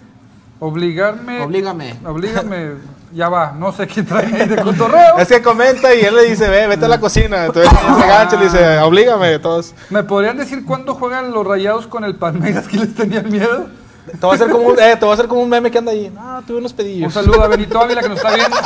[0.59, 1.41] obligarme.
[1.41, 1.95] Oblígame.
[2.05, 2.73] Oblígame.
[3.15, 5.17] Ya va, no sé quién trae ahí de cotorreo.
[5.17, 7.45] Es que comenta y él le dice, ve, vete a la cocina.
[7.45, 9.73] Entonces se agacha y le dice, oblígame, todos.
[9.89, 13.67] ¿Me podrían decir cuándo juegan los rayados con el Palmeiras que les tenían miedo?
[14.11, 15.77] Te voy a hacer como un, eh, te voy a hacer como un meme que
[15.77, 16.11] anda ahí.
[16.13, 17.13] No, tuve unos Un pedillos.
[17.13, 18.55] saludo a Benito Ávila que nos está viendo.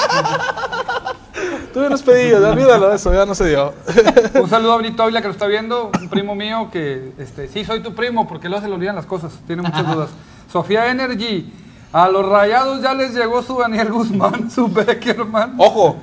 [1.73, 3.73] Tuve unos pedillos, olvídalo, eso ya no se dio.
[4.33, 7.63] Un saludo a Benito Ávila que nos está viendo, un primo mío que, este, sí,
[7.63, 10.09] soy tu primo, porque luego se le olvidan las cosas, tiene muchas dudas.
[10.51, 11.53] Sofía Energy,
[11.91, 15.55] a los rayados ya les llegó su Daniel Guzmán, su Beckerman.
[15.57, 15.97] Ojo,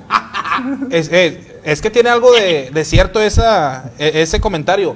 [0.89, 4.95] es, es- es que tiene algo de, de cierto esa, e- ese comentario.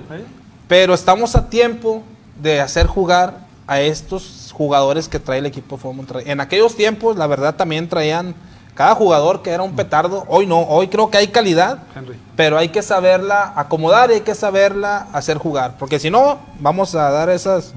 [0.69, 2.01] Pero estamos a tiempo
[2.41, 6.23] de hacer jugar a estos jugadores que trae el equipo de Monterrey.
[6.27, 8.34] En aquellos tiempos, la verdad, también traían
[8.73, 10.23] cada jugador que era un petardo.
[10.30, 12.17] Hoy no, hoy creo que hay calidad, Henry.
[12.38, 15.75] pero hay que saberla acomodar y hay que saberla hacer jugar.
[15.77, 17.73] Porque si no, vamos a dar esas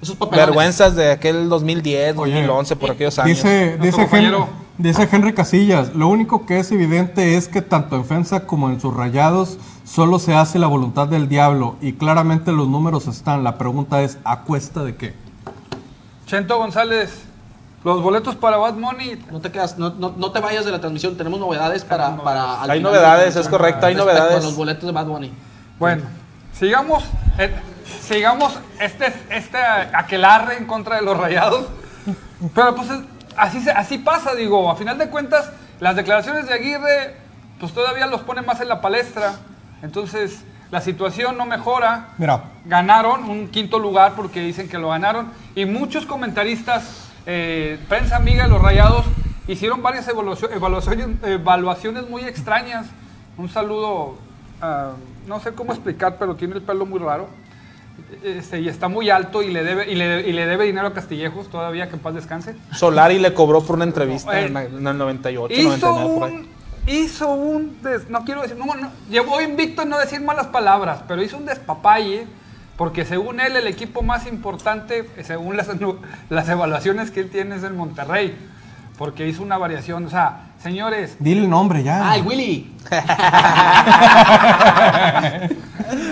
[0.00, 0.46] Esos papelones.
[0.46, 3.36] vergüenzas de aquel 2010, Oye, 2011, por aquellos años.
[3.36, 4.38] Dice, dice, Henry,
[4.78, 8.80] dice Henry Casillas, lo único que es evidente es que tanto en FEMSA como en
[8.80, 13.42] sus rayados solo se hace la voluntad del diablo y claramente los números están.
[13.42, 15.14] La pregunta es, ¿a cuesta de qué?
[16.26, 17.10] Chento González,
[17.84, 19.24] los boletos para Bad Money.
[19.30, 21.16] No te quedas, no, no, no te vayas de la transmisión.
[21.16, 22.16] Tenemos novedades para.
[22.16, 24.44] para al Hay novedades, es correcto, hay novedades.
[24.44, 25.32] a los boletos de Bad Bunny.
[25.78, 26.02] Bueno,
[26.52, 27.04] sigamos,
[28.02, 31.66] sigamos este, este aquelarre en contra de los rayados.
[32.54, 33.00] Pero pues es-
[33.36, 37.14] así, así pasa, digo, a final de cuentas, las declaraciones de Aguirre,
[37.60, 39.34] pues todavía los pone más en la palestra.
[39.82, 42.08] Entonces, la situación no mejora.
[42.18, 45.32] Mira, Ganaron un quinto lugar porque dicen que lo ganaron.
[45.54, 49.04] Y muchos comentaristas, eh, prensa amiga de los rayados,
[49.46, 52.86] hicieron varias evaluacio- evaluaciones, evaluaciones muy extrañas.
[53.36, 54.16] Un saludo,
[54.60, 54.92] a-
[55.26, 57.28] no sé cómo explicar, pero tiene el pelo muy raro.
[58.22, 60.94] Este, y está muy alto y le debe y le, y le debe dinero a
[60.94, 62.56] Castillejos todavía que en paz descanse.
[62.72, 66.34] Solari le cobró por una entrevista Eh, en, el 98, Hizo 99, por ahí.
[66.34, 66.48] un,
[66.86, 71.02] hizo un, des- no quiero decir, no, no, llevó invicto en no decir malas palabras,
[71.06, 72.26] pero hizo un despapalle,
[72.76, 75.68] porque según él el equipo más importante, según las,
[76.30, 78.36] las evaluaciones que él tiene es el Monterrey,
[78.96, 82.10] porque hizo una variación, o sea, señores, dile el nombre ya.
[82.10, 82.74] ¡Ah, el Willy!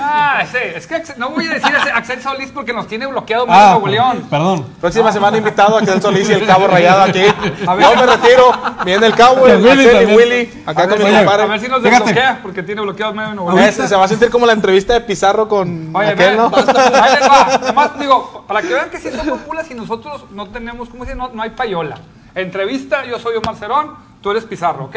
[0.01, 3.47] ah, ese, es que no voy a decir ese Axel Solís porque nos tiene bloqueado
[3.49, 4.27] Ah, Nuevo León.
[4.31, 4.67] Perdón.
[4.81, 7.23] Próxima semana invitado a Axel Solís y el Cabo Rayado aquí.
[7.67, 7.85] A ver.
[7.87, 8.53] Yo me retiro.
[8.85, 10.15] Viene el Cabo, Y el Willy Axel y.
[10.15, 10.63] Willy.
[10.67, 11.43] Acá A con mi compadre.
[11.43, 12.05] a ver si nos Fíjate.
[12.05, 13.73] desbloquea, porque tiene bloqueado medio Nuevo León.
[13.73, 16.51] Se va a sentir como la entrevista de Pizarro con Oye, aquel, ¿no?
[16.51, 21.13] Nomás digo, para que vean que sí somos pulas y nosotros no tenemos, ¿cómo se
[21.13, 21.19] dice?
[21.19, 21.99] No, no hay payola.
[22.35, 24.97] Entrevista, yo soy Omar Cerón, tú eres Pizarro, ¿ok?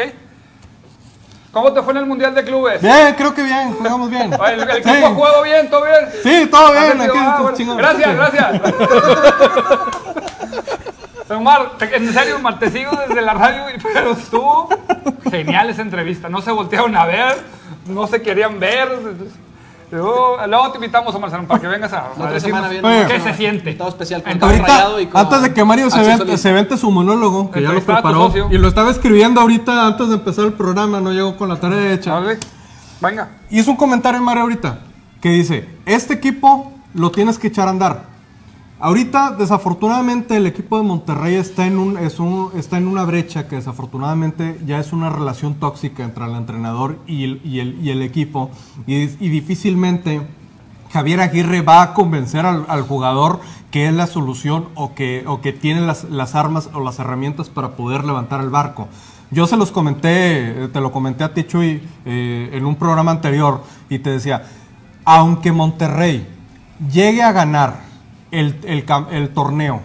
[1.52, 2.80] ¿Cómo te fue en el Mundial de Clubes?
[2.80, 4.32] Bien, creo que bien, jugamos bien.
[4.52, 4.90] ¿El, el Sí.
[4.90, 5.68] ha jugado bien?
[5.68, 6.08] ¿Todo bien?
[6.22, 7.00] Sí, todo bien.
[7.00, 7.18] ¿Has Aquí?
[7.20, 7.76] Ah, bueno.
[7.76, 8.60] Gracias, gracias.
[11.30, 14.68] Omar, en serio, Omar, te sigo desde la radio, pero estuvo
[15.30, 16.28] genial esa entrevista.
[16.28, 17.36] No se voltearon a ver,
[17.86, 18.88] no se querían ver.
[19.90, 23.20] Luego, luego te invitamos, Omar Cerón, para que vengas a, La a decirnos viene qué
[23.20, 23.70] se siente.
[23.70, 26.40] Invitado especial con Ahorita, Rayado y con antes de que Mario se vente, Solís.
[26.40, 30.08] se vente su monólogo, que ya lo a preparó, y lo estaba escribiendo ahorita antes
[30.08, 32.14] de empezar el programa, no llegó con la tarea hecha.
[32.14, 32.38] Vale.
[33.00, 33.30] Venga.
[33.50, 34.78] Hizo un comentario Mario ahorita
[35.20, 38.09] que dice, este equipo lo tienes que echar a andar.
[38.82, 45.10] Ahorita, desafortunadamente, el equipo de Monterrey está en, una brecha que desafortunadamente ya es una
[45.10, 47.24] relación tóxica entre el entrenador y
[47.60, 48.50] el, equipo.
[48.86, 50.22] Y, difícilmente
[50.90, 53.40] Javier Aguirre va a convencer al, jugador
[53.70, 58.06] que es la solución o que, tiene las, las armas o las herramientas para poder
[58.06, 58.88] levantar el barco.
[59.30, 61.44] Yo se los comenté, eh, te lo comenté a ti,
[62.06, 64.42] eh, en un programa anterior y te decía,
[65.04, 66.26] aunque Monterrey
[66.90, 67.89] llegue a ganar
[68.30, 68.56] el,
[69.10, 69.80] el torneo,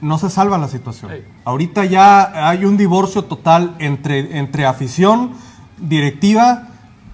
[0.00, 1.10] no se salva la situación.
[1.14, 1.22] Sí.
[1.44, 5.32] Ahorita ya hay un divorcio total entre, entre afición,
[5.78, 6.68] directiva,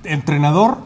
[0.04, 0.78] entrenador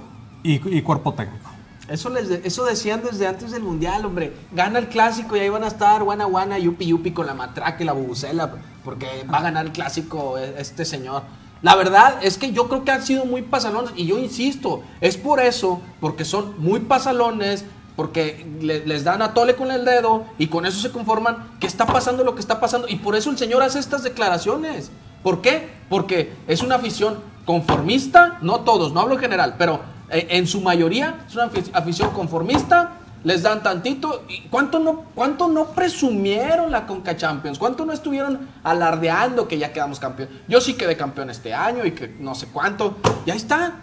[0.42, 1.44] y, y cuerpo técnico.
[1.88, 4.35] Eso, les de- eso decían desde antes del mundial, hombre.
[4.53, 7.83] Gana el clásico y ahí van a estar guana guana, yupi yupi con la matraca
[7.83, 8.53] y la bubucela,
[8.85, 11.23] porque va a ganar el clásico eh, este señor.
[11.61, 15.16] La verdad es que yo creo que han sido muy pasalones y yo insisto, es
[15.16, 17.64] por eso, porque son muy pasalones,
[17.97, 21.67] porque le- les dan a tole con el dedo y con eso se conforman que
[21.67, 24.91] está pasando lo que está pasando y por eso el señor hace estas declaraciones.
[25.23, 25.71] ¿Por qué?
[25.89, 29.81] Porque es una afición conformista, no todos, no hablo en general, pero
[30.11, 34.25] eh, en su mayoría es una afi- afición conformista, les dan tantito.
[34.29, 37.59] ¿Y cuánto no, cuánto no presumieron la Conca Champions?
[37.59, 40.29] ¿Cuánto no estuvieron alardeando que ya quedamos campeón?
[40.47, 42.97] Yo sí quedé campeón este año y que no sé cuánto.
[43.25, 43.77] Y ahí está.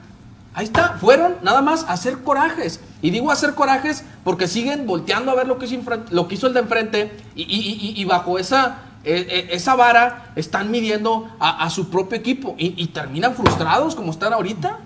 [0.54, 2.82] Ahí está, fueron nada más a hacer corajes.
[3.01, 5.79] Y digo hacer corajes porque siguen volteando a ver lo que hizo,
[6.11, 9.75] lo que hizo el de enfrente y, y- y- y bajo esa, eh, eh, esa
[9.75, 14.77] vara están midiendo a, a su propio equipo y, y terminan frustrados como están ahorita.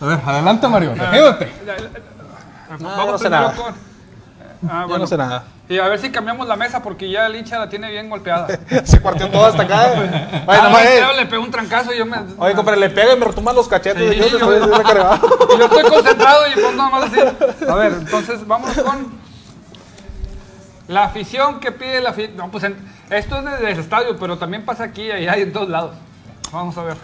[0.00, 1.52] A ver, adelante Mario, ayúdate.
[2.78, 3.87] No, Vamos no sé primero con-
[4.66, 4.98] Ah, Yo bueno.
[5.04, 5.44] no sé nada.
[5.68, 8.48] Y a ver si cambiamos la mesa porque ya el hincha la tiene bien golpeada.
[8.84, 9.92] Se partió todo hasta acá.
[9.92, 10.10] Oye,
[10.48, 11.02] Ah, nomás, eh.
[11.16, 12.16] Le pegó un trancazo y yo me.
[12.38, 14.14] Oye, compadre, le pega y me retumban los cachetes.
[14.14, 15.20] Sí, yo te yo- estoy recargado.
[15.54, 17.20] y yo estoy concentrado y pues nada más así.
[17.68, 19.12] A ver, entonces vamos con
[20.88, 22.36] la afición que pide la afición.
[22.36, 22.76] No, pues en-
[23.10, 25.94] esto es desde el estadio, pero también pasa aquí y allá y en todos lados.
[26.50, 26.96] Vamos a ver.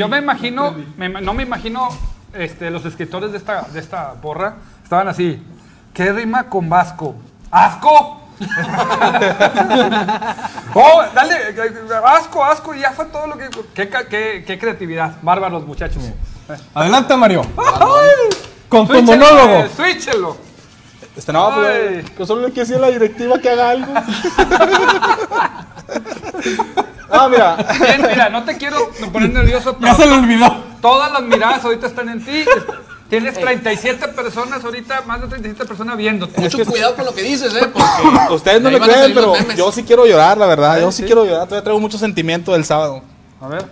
[0.00, 1.90] Yo me imagino, me no me imagino
[2.32, 5.42] este, los escritores de esta, de esta porra, estaban así,
[5.92, 7.16] ¿qué rima con vasco?
[7.50, 8.18] ¿Asco?
[10.74, 11.34] oh, dale,
[12.06, 13.50] asco, asco, y ya fue todo lo que...
[13.74, 16.02] Qué, qué- qué creatividad, bárbaros muchachos.
[16.72, 17.42] Adelante, Mario.
[18.70, 19.64] Con tu Switchelo, monólogo.
[19.66, 20.36] eh, switchelo.
[21.14, 23.92] Este, no, pues, yo solo le quiero decir a la directiva que haga algo.
[27.10, 27.56] ah, mira.
[27.78, 30.56] Bien, mira, no te quiero poner nervioso, pero Ya se le olvidó.
[30.80, 32.44] todas las miradas ahorita están en ti.
[33.08, 36.40] Tienes 37 personas ahorita, más de 37 personas viéndote.
[36.40, 37.66] Mucho cuidado con lo que dices, ¿eh?
[37.72, 37.88] Porque
[38.34, 40.80] Ustedes no me creen, pero yo sí quiero llorar, la verdad.
[40.80, 41.06] Yo sí, sí.
[41.06, 41.46] quiero llorar.
[41.46, 43.02] Todavía traigo mucho sentimiento del sábado.
[43.40, 43.64] A ver.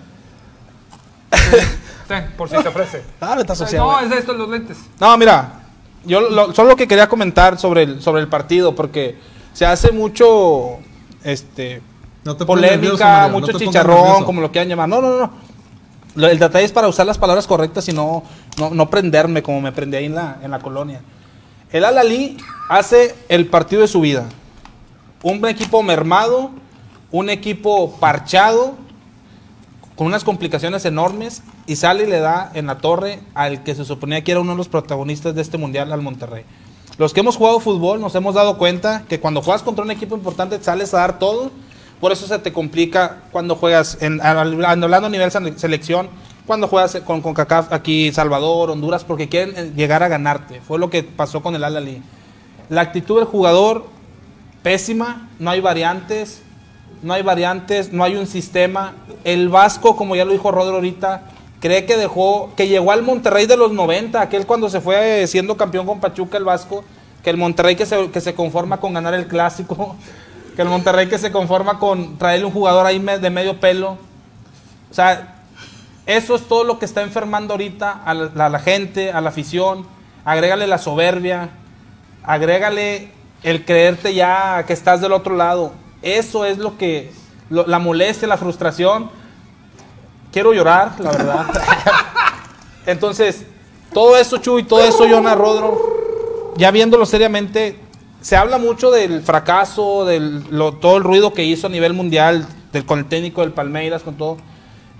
[2.08, 3.02] Ten, por si te ofrece.
[3.20, 3.92] Dale, está asociado.
[3.92, 4.78] No, es de estos los lentes.
[4.98, 5.60] No, mira,
[6.04, 9.18] yo lo- solo lo que quería comentar sobre el, sobre el partido, porque
[9.52, 10.78] se hace mucho
[11.22, 11.82] este,
[12.28, 14.24] No te nervioso, polémica, Mario, no mucho te chicharrón, nervioso.
[14.26, 14.86] como lo quieran llamar.
[14.88, 15.30] No, no, no.
[16.14, 18.22] Lo- el detalle es para usar las palabras correctas y no,
[18.58, 21.00] no, no prenderme como me prendí ahí en la, en la colonia.
[21.72, 22.36] El Al-Ali
[22.68, 24.26] hace el partido de su vida.
[25.22, 26.50] Un equipo mermado,
[27.10, 28.74] un equipo parchado,
[29.96, 33.84] con unas complicaciones enormes, y sale y le da en la torre al que se
[33.86, 36.44] suponía que era uno de los protagonistas de este mundial, al Monterrey.
[36.98, 40.16] Los que hemos jugado fútbol nos hemos dado cuenta que cuando juegas contra un equipo
[40.16, 41.50] importante sales a dar todo,
[42.00, 46.08] por eso se te complica cuando juegas, en, hablando a nivel sele- selección,
[46.46, 50.60] cuando juegas con, con CACAF aquí, Salvador, Honduras, porque quieren eh, llegar a ganarte.
[50.60, 52.02] Fue lo que pasó con el Al-Ali.
[52.70, 53.86] La actitud del jugador,
[54.62, 56.42] pésima, no hay variantes,
[57.02, 58.94] no hay variantes, no hay un sistema.
[59.24, 61.22] El Vasco, como ya lo dijo Rodro ahorita,
[61.60, 65.26] cree que dejó, que llegó al Monterrey de los 90, aquel cuando se fue eh,
[65.26, 66.84] siendo campeón con Pachuca el Vasco,
[67.22, 69.96] que el Monterrey que se, que se conforma con ganar el clásico,
[70.58, 73.96] que el Monterrey que se conforma con traerle un jugador ahí de medio pelo.
[74.90, 75.36] O sea,
[76.04, 79.86] eso es todo lo que está enfermando ahorita a la, gente, a la afición.
[80.24, 81.50] Agrégale la soberbia,
[82.24, 83.12] agrégale
[83.44, 85.74] el creerte ya que estás del otro lado.
[86.02, 87.12] Eso es lo que,
[87.50, 89.12] la molestia, la frustración.
[90.32, 91.46] Quiero llorar, la verdad.
[92.84, 93.44] Entonces,
[93.94, 97.78] todo eso, Chuy, todo eso, Jonah Rodro, ya viéndolo seriamente,
[98.20, 100.06] se habla mucho del fracaso,
[100.50, 104.02] lo- todo el ruido que hizo a nivel mundial, del, con el técnico del Palmeiras,
[104.02, 104.36] con todo.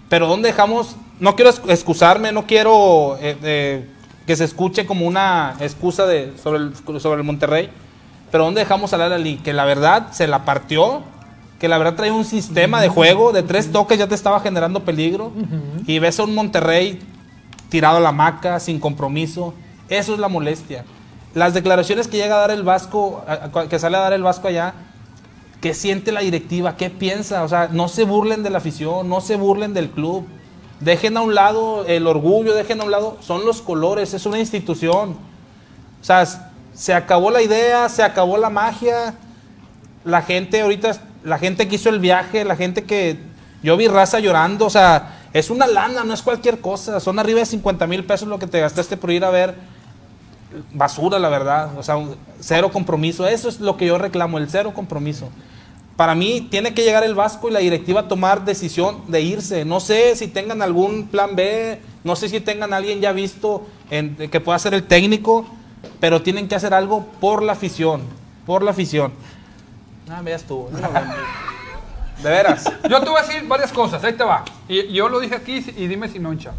[0.08, 0.96] Pero ¿dónde dejamos?
[1.20, 3.86] No quiero ex- excusarme, no quiero eh, eh,
[4.26, 7.70] que se escuche como una excusa de, sobre, el, sobre el Monterrey.
[8.30, 9.36] Pero ¿dónde dejamos al Al-Ali?
[9.38, 11.02] Que la verdad se la partió,
[11.58, 14.84] que la verdad trae un sistema de juego, de tres toques ya te estaba generando
[14.84, 15.32] peligro.
[15.86, 17.00] Y ves a un Monterrey
[17.68, 19.54] tirado a la maca, sin compromiso.
[19.88, 20.84] Eso es la molestia.
[21.34, 23.24] Las declaraciones que llega a dar el Vasco,
[23.68, 24.74] que sale a dar el Vasco allá,
[25.60, 26.76] ¿Qué siente la directiva?
[26.76, 27.42] ¿Qué piensa?
[27.42, 30.24] O sea, no se burlen de la afición, no se burlen del club.
[30.78, 34.38] Dejen a un lado el orgullo, dejen a un lado, son los colores, es una
[34.38, 35.16] institución.
[36.00, 36.24] O sea,
[36.72, 39.14] se acabó la idea, se acabó la magia.
[40.04, 40.92] La gente ahorita,
[41.24, 43.18] la gente que hizo el viaje, la gente que
[43.64, 47.00] yo vi raza llorando, o sea, es una lana, no es cualquier cosa.
[47.00, 49.56] Son arriba de 50 mil pesos lo que te gastaste por ir a ver
[50.72, 51.76] basura, la verdad.
[51.78, 51.96] O sea,
[52.40, 53.26] cero compromiso.
[53.26, 55.28] Eso es lo que yo reclamo, el cero compromiso.
[55.96, 59.64] Para mí tiene que llegar el Vasco y la directiva a tomar decisión de irse.
[59.64, 64.40] No sé si tengan algún plan B, no sé si tengan alguien ya visto que
[64.40, 65.44] pueda ser el técnico,
[65.98, 68.02] pero tienen que hacer algo por la afición,
[68.46, 69.12] por la afición.
[70.08, 70.70] Ah, ya estuvo.
[72.22, 72.64] De veras.
[72.88, 74.44] Yo te voy a decir varias cosas, ahí te va.
[74.68, 76.52] Y yo lo dije aquí y dime si no hincha.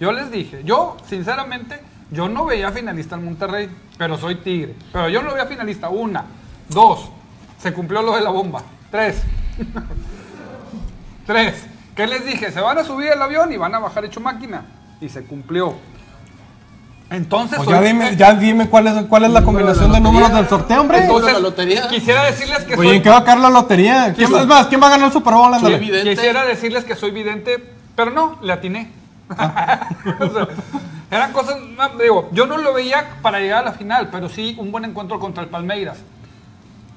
[0.00, 1.80] Yo les dije, yo sinceramente,
[2.12, 4.74] yo no veía finalista al Monterrey, pero soy tigre.
[4.92, 5.88] Pero yo no lo veía finalista.
[5.88, 6.24] Una,
[6.68, 7.08] dos,
[7.58, 8.62] se cumplió lo de la bomba.
[8.90, 9.22] Tres.
[11.26, 11.64] Tres.
[11.96, 12.52] ¿Qué les dije?
[12.52, 14.64] Se van a subir el avión y van a bajar hecho máquina.
[15.00, 15.74] Y se cumplió.
[17.10, 20.32] Entonces, Pues ya soy- dime, ya dime cuál es, cuál es la combinación de números
[20.32, 20.98] del sorteo, hombre.
[20.98, 21.88] Entonces, la lotería.
[21.88, 24.14] quisiera decirles que Oye, soy ¿en qué va a caer la lotería?
[24.14, 25.52] ¿Quién, es más, ¿quién va a ganar el Super Bowl?
[26.02, 27.62] Quisiera decirles que soy vidente,
[27.94, 29.01] pero no, le atiné.
[31.10, 31.58] Eran cosas,
[32.00, 35.20] digo, yo no lo veía para llegar a la final, pero sí un buen encuentro
[35.20, 35.98] contra el Palmeiras.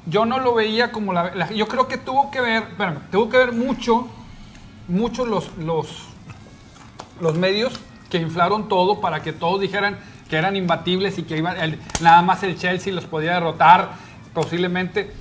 [0.05, 3.37] Yo no lo veía como la, yo creo que tuvo que ver, espérame, tuvo que
[3.37, 4.07] ver mucho,
[4.87, 6.07] mucho los, los,
[7.19, 7.79] los medios
[8.09, 9.97] que inflaron todo para que todos dijeran
[10.29, 11.57] que eran imbatibles y que iban,
[12.01, 13.91] nada más el Chelsea los podía derrotar.
[14.33, 15.11] posiblemente.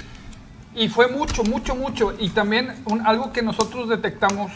[0.74, 2.14] Y fue mucho, mucho, mucho.
[2.18, 4.50] Y también algo que nosotros detectamos,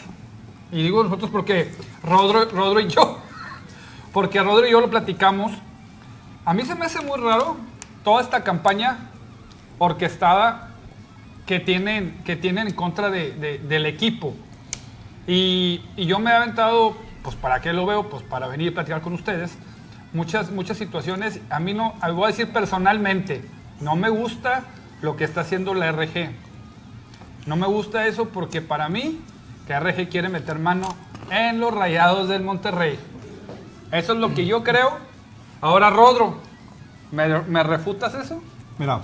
[0.71, 1.71] y digo nosotros porque
[2.03, 3.19] Rodro, Rodro y yo,
[4.13, 5.51] porque Rodro y yo lo platicamos,
[6.45, 7.57] a mí se me hace muy raro
[8.03, 8.97] toda esta campaña
[9.77, 10.69] orquestada
[11.45, 14.35] que tienen, que tienen en contra de- de- del equipo.
[15.27, 18.71] Y, y yo me he aventado, pues para qué lo veo, pues para venir y
[18.71, 19.57] platicar con ustedes,
[20.13, 21.39] muchas, muchas situaciones.
[21.49, 23.43] A mí no, voy a decir personalmente,
[23.79, 24.63] no me gusta
[25.01, 26.31] lo que está haciendo la RG.
[27.45, 29.19] No me gusta eso porque para mí,
[29.69, 30.95] que RG quiere meter mano
[31.29, 32.97] en los rayados del Monterrey.
[33.91, 34.93] Eso es lo que yo creo.
[35.61, 36.37] Ahora, Rodro,
[37.11, 38.41] ¿me, me refutas eso?
[38.79, 38.99] Mira.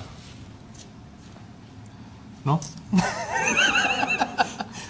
[2.43, 2.59] ¿No?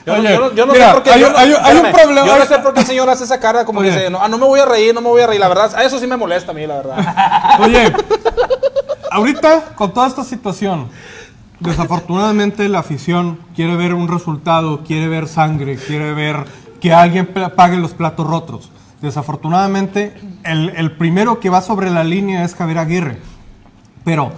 [0.05, 1.11] Yo, no- Oye, yo no, yo no mira, sé por qué.
[1.11, 2.27] hay yo un- no- hay un- hay un espérame, problema.
[2.27, 3.91] Yo no sé por qué el señor hace esa cara como Oye.
[3.91, 5.41] dice, no, ah, no me voy a reír, no me voy a reír.
[5.41, 7.59] La verdad, a eso sí me molesta a mí, la verdad.
[7.59, 7.93] Oye,
[9.11, 10.89] ahorita con toda esta situación,
[11.59, 16.45] desafortunadamente la afición quiere ver un resultado, quiere ver sangre, quiere ver
[16.81, 18.71] que alguien pague los platos rotos.
[19.01, 23.19] Desafortunadamente, el, primero que va sobre la línea es Javier Aguirre.
[24.03, 24.31] Pero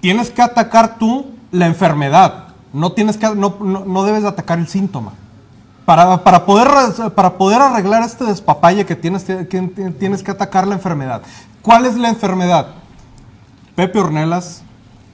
[0.00, 2.48] tienes que atacar tú la enfermedad.
[2.72, 5.12] No, tienes que, no, no- no debes de atacar el síntoma.
[5.84, 6.68] Para, para, poder,
[7.14, 11.22] para poder arreglar este despapalle que tienes, que tienes que atacar la enfermedad.
[11.62, 12.68] ¿Cuál es la enfermedad?
[13.76, 14.62] Pepe Ornelas,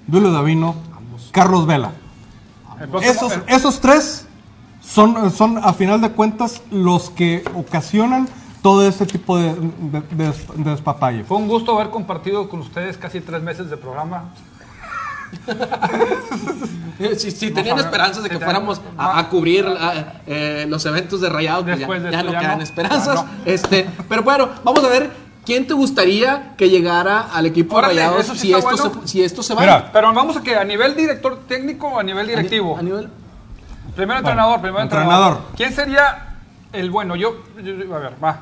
[0.06, 0.74] Dulio Davino,
[1.32, 1.90] Carlos Vela.
[3.02, 4.26] Esos, el- esos tres
[4.80, 8.28] son, son, a final de cuentas, los que ocasionan
[8.62, 11.24] todo este tipo de, de- de des- de despapalle.
[11.24, 14.24] Fue un gusto haber compartido con ustedes casi tres meses de programa.
[17.18, 21.28] Si, si tenían esperanzas de que fuéramos a, a cubrir ah, eh, los eventos de
[21.28, 22.62] Rayados, pues ya, no ya quedan no.
[22.64, 23.24] esperanzas.
[23.24, 23.28] No.
[23.44, 25.10] Este, pero bueno, vamos a ver
[25.44, 29.00] quién te gustaría que llegara al equipo de Órale, Rayados eso sí si, esto bueno.
[29.02, 29.60] se, si esto se va.
[29.60, 32.76] Mira, Pero vamos a que a nivel director técnico o a nivel directivo.
[32.76, 33.08] A nivel-
[33.96, 35.12] Primero entrenador, primero entrenador.
[35.32, 35.56] entrenador.
[35.56, 36.36] ¿Quién sería
[36.72, 37.14] el bueno?
[37.16, 38.40] Yo, yo- a ver, va.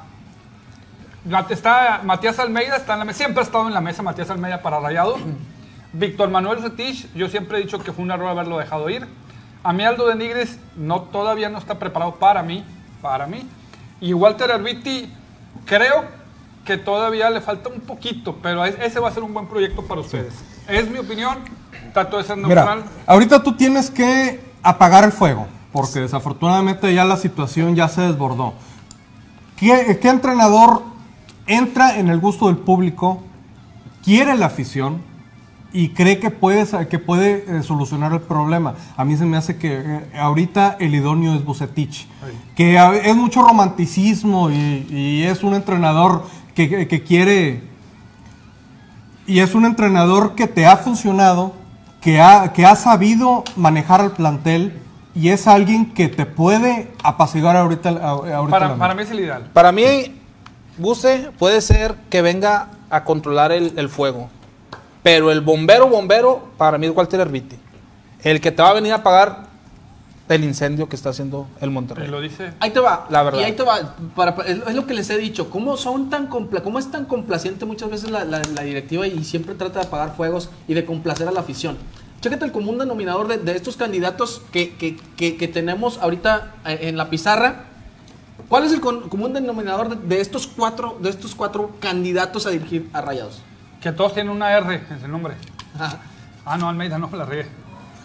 [1.51, 4.63] Está Matías Almeida, está en la mesa, siempre ha estado en la mesa Matías Almeida
[4.63, 5.21] para Rayados.
[5.93, 9.07] Víctor Manuel Retich, yo siempre he dicho que fue un error haberlo dejado ir.
[9.63, 12.65] A mí Aldo de Nigres no, todavía no está preparado para mí,
[13.03, 13.47] para mí.
[14.01, 15.13] Y Walter Arbiti,
[15.67, 16.05] creo
[16.65, 19.83] que todavía le falta un poquito, pero es- ese va a ser un buen proyecto
[19.83, 20.35] para ustedes.
[20.69, 21.39] Es mi opinión,
[21.93, 22.79] trato de ser neutral.
[22.81, 28.03] Mira, ahorita tú tienes que apagar el fuego, porque desafortunadamente ya la situación ya se
[28.03, 28.55] desbordó.
[29.57, 30.83] ¿Qué, qué entrenador
[31.47, 33.23] entra en el gusto del público,
[34.05, 35.03] quiere la afición
[35.73, 38.75] y cree que puede, que puede eh, solucionar el problema?
[38.97, 42.07] A mí se me hace que eh, ahorita el idóneo es Bucetich,
[42.57, 46.25] que es mucho romanticismo y, y es un entrenador
[46.69, 47.63] que- quiere
[49.27, 51.55] y es un entrenador que te ha funcionado,
[52.01, 54.79] que ha, que ha sabido manejar al plantel
[55.15, 57.93] y es alguien que te puede apaciguar ahorita,
[58.79, 59.51] Para, mí es el ideal.
[59.53, 60.17] Para mí,
[60.79, 64.29] Buse puede ser que venga a controlar el, el fuego.
[65.03, 67.57] Pero el bombero, bombero, para mí es Walter Herbiti.
[68.23, 69.50] El que te va a venir a apagar
[70.35, 72.09] el incendio que está haciendo el Monterrey.
[72.09, 72.53] lo dice.
[72.61, 73.07] Ahí te va.
[73.11, 73.41] La verdad.
[73.41, 73.95] Y ahí te va.
[74.15, 75.51] Para, para- es, es lo que les he dicho.
[75.51, 79.25] ¿Cómo, son tan compla- cómo es tan complaciente muchas veces la, la- la directiva y
[79.25, 81.77] siempre trata de apagar fuegos y de complacer a la afición?
[82.21, 86.79] Chécate el común denominador de, de estos candidatos que, que- que- que tenemos ahorita eh,
[86.83, 87.65] en la pizarra.
[88.49, 92.51] ¿Cuál es el con- común denominador de, de estos cuatro, de estos cuatro candidatos a
[92.51, 93.41] dirigir a Rayados?
[93.81, 95.35] Que todos tienen una R en su nombre.
[96.45, 97.47] Ah, no, Almeida, no, la regué.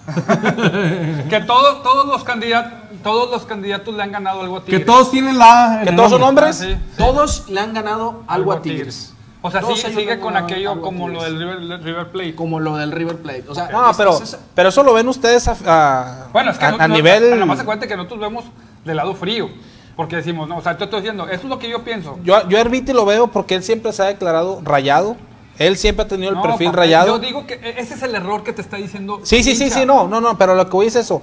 [1.29, 4.85] que todos, todos, los candidatos, todos los candidatos le han ganado algo a Que Tigres.
[4.85, 6.61] todos tienen la Que todos son hombres.
[6.61, 6.77] Ah, sí.
[6.97, 9.13] Todos le han ganado algo a Tigres.
[9.41, 12.33] O sea, Todos sigue, con aquello como lo del River, River Plate.
[12.35, 13.45] Como lo del River Plate.
[13.47, 16.57] O sea, No, es- pero, es pero eso lo ven ustedes a, a- Bueno, es
[16.57, 17.29] que a, no- a no- nivel...
[17.31, 18.45] Nada más se cuenta que nosotros vemos
[18.83, 19.49] del lado frío.
[19.95, 22.17] Porque decimos, no, o sea, te estoy diciendo, eso es lo que yo pienso.
[22.23, 25.15] Yo, yo a Herbiti lo veo porque él siempre se ha declarado rayado.
[25.57, 27.07] Él siempre ha tenido el No, perfil papá, rayado.
[27.07, 29.21] Yo digo que e- ese es el error que te está diciendo.
[29.23, 31.21] Sí, sí, sí, sí, no, no, no, pero lo que voy es eso.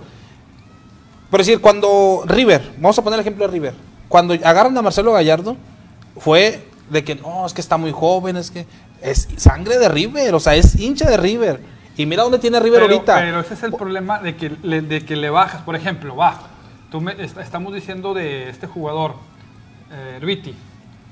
[1.30, 3.74] Por decir, cuando River, vamos a poner el ejemplo de River,
[4.08, 5.56] cuando agarran a Marcelo Gallardo,
[6.18, 8.66] fue de que no, es que está muy joven, es que
[9.00, 11.60] es sangre de River, o sea, es hincha de River.
[11.96, 13.16] Y mira dónde tiene River pero, ahorita.
[13.16, 15.62] Pero ese es el problema de que le, de que le bajas.
[15.62, 16.38] Por ejemplo, va,
[16.90, 19.14] tú me, estamos diciendo de este jugador,
[19.90, 20.54] eh, Viti.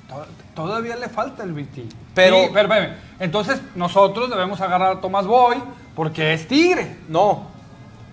[0.09, 1.87] To- Todavía le falta el Viti.
[2.14, 2.68] Pero- Sí, pero.
[3.18, 5.56] Entonces, nosotros debemos agarrar a Tomás Boy
[5.94, 6.96] porque es Tigre.
[7.08, 7.48] No,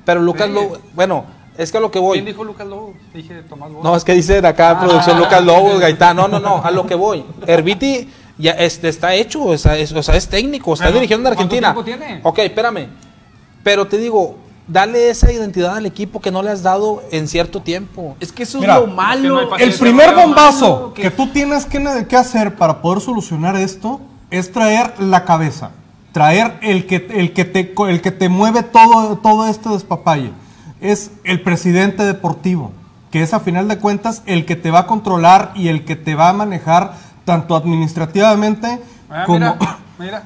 [0.05, 0.53] pero Lucas Sí.
[0.53, 1.25] Lobo, bueno,
[1.57, 2.21] es que a lo que ¿Quién voy.
[2.21, 2.93] dijo Lucas Lobo?
[3.13, 3.83] Dije Tomás Boy.
[3.83, 6.17] No, es que dice de acá producción Lucas Lobos, Gaitán.
[6.17, 7.23] No, no, no, a lo que voy.
[7.47, 11.35] Herbiti ya está hecho, o sea, es, o sea, es técnico, está Pero, dirigiendo en
[11.35, 11.73] ¿cuánto Argentina.
[11.73, 12.19] tiempo tiene?
[12.23, 12.87] Ok, espérame.
[13.63, 14.37] Pero te digo,
[14.68, 18.15] dale esa identidad al equipo que no le has dado en cierto tiempo.
[18.20, 19.41] Es que eso Mira, es lo malo.
[19.41, 23.01] Es que no hay El primer bombazo que tú tienes que, que hacer para poder
[23.01, 25.72] solucionar esto es traer la cabeza.
[26.11, 30.32] Traer el que, el que, te, el que te mueve todo, todo este despapalle.
[30.82, 32.72] Es el presidente deportivo,
[33.11, 35.95] que es a final de cuentas el que te va a controlar y el que
[35.95, 36.93] te va a manejar
[37.26, 40.24] tanto administrativamente Ah, como, mira, mira.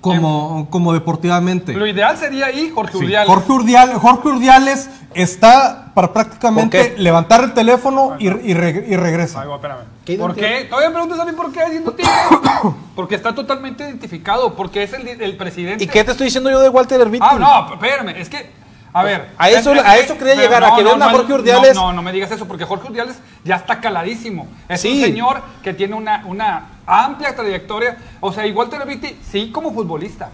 [0.00, 1.72] Como, como deportivamente.
[1.72, 3.28] Lo ideal sería ahí Jorge Sí, Urdiales.
[3.28, 9.42] Jorge, Urdial- Jorge Urdiales está para prácticamente levantar el teléfono y, y re- y regresa.
[9.42, 9.78] Ay, espérame.
[10.04, 10.66] ¿Qué ¿Por qué?
[10.68, 12.10] Todavía me preguntas a mí por qué diciendo tigre.
[12.94, 15.82] Porque está totalmente identificado, porque es el, el presidente.
[15.82, 17.24] ¿Y qué te estoy diciendo yo de Walter Herbiti?
[17.28, 18.50] Ah, no, espérame, es que.
[18.92, 19.30] A ver.
[19.36, 21.74] A eso- es- es a eso quería llegar, a que vean a Jorge no, Urdiales.
[21.74, 24.46] No, no, me digas eso, porque Jorge Urdiales ya está caladísimo.
[24.68, 24.92] Es Sí.
[24.92, 27.98] un señor que tiene una, una amplia trayectoria.
[28.20, 30.30] O sea, igual Televiti, sí, como futbolista.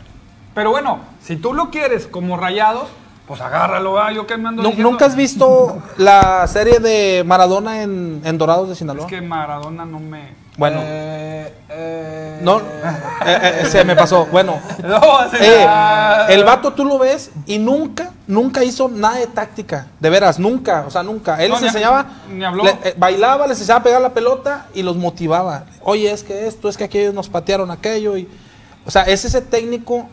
[0.54, 2.88] Pero bueno, si tú lo quieres como rayados,
[3.26, 4.90] pues agárralo, ah, yo que me ando diciendo.
[4.90, 9.04] ¿Nunca has visto la serie de Maradona en, en Dorados de Sinaloa?
[9.06, 10.39] Es que Maradona no me.
[10.56, 12.62] Bueno, Eh, eh, no, eh,
[13.24, 14.26] eh, se me pasó.
[14.26, 15.00] Bueno, No,
[16.28, 19.86] el vato tú lo ves y nunca, nunca hizo nada de táctica.
[20.00, 21.42] De veras, nunca, o sea, nunca.
[21.42, 22.64] Él No, les enseñaba, ni habló.
[22.64, 25.64] le- bailaba, les enseñaba a pegar la pelota y los motivaba.
[25.82, 28.16] Oye, es que esto, es que aquellos nos patearon aquello.
[28.16, 28.28] Y,
[28.84, 30.08] o sea, es ese técnico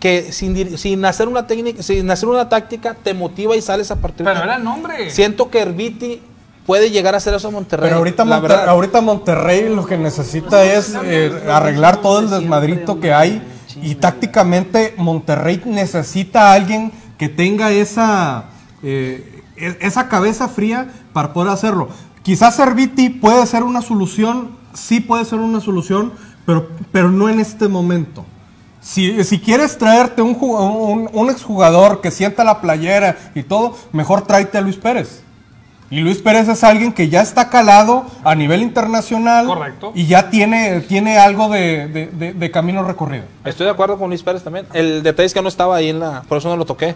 [0.00, 4.24] que sin, hacer una técnica, sin hacer una táctica, te motiva y sales a partir
[4.24, 5.10] Pero era nombre.
[5.10, 6.22] Siento que Herbiti
[6.68, 7.86] puede llegar a hacer eso Monterrey.
[7.88, 8.68] Pero ahorita, la Monter- verdad.
[8.68, 13.42] ahorita Monterrey lo que necesita es eh, arreglar todo el desmadrito que hay
[13.82, 18.44] y tácticamente Monterrey necesita a alguien que tenga esa,
[18.82, 21.88] eh, e- esa cabeza fría para poder hacerlo.
[22.22, 26.12] Quizás Serviti puede ser una solución, sí puede ser una solución,
[26.44, 28.26] pero, pero no en este momento.
[28.82, 34.22] Si, si quieres traerte un, un, un exjugador que sienta la playera y todo, mejor
[34.26, 35.22] tráete a Luis Pérez.
[35.90, 39.46] Y Luis Pérez es alguien que ya está calado a nivel internacional.
[39.46, 39.92] Correcto.
[39.94, 43.24] Y ya tiene, tiene algo de, de- de- de camino recorrido.
[43.44, 44.66] Estoy de acuerdo con Luis Pérez también.
[44.74, 46.22] El detalle es que no estaba ahí en la.
[46.28, 46.94] Por eso no lo toqué.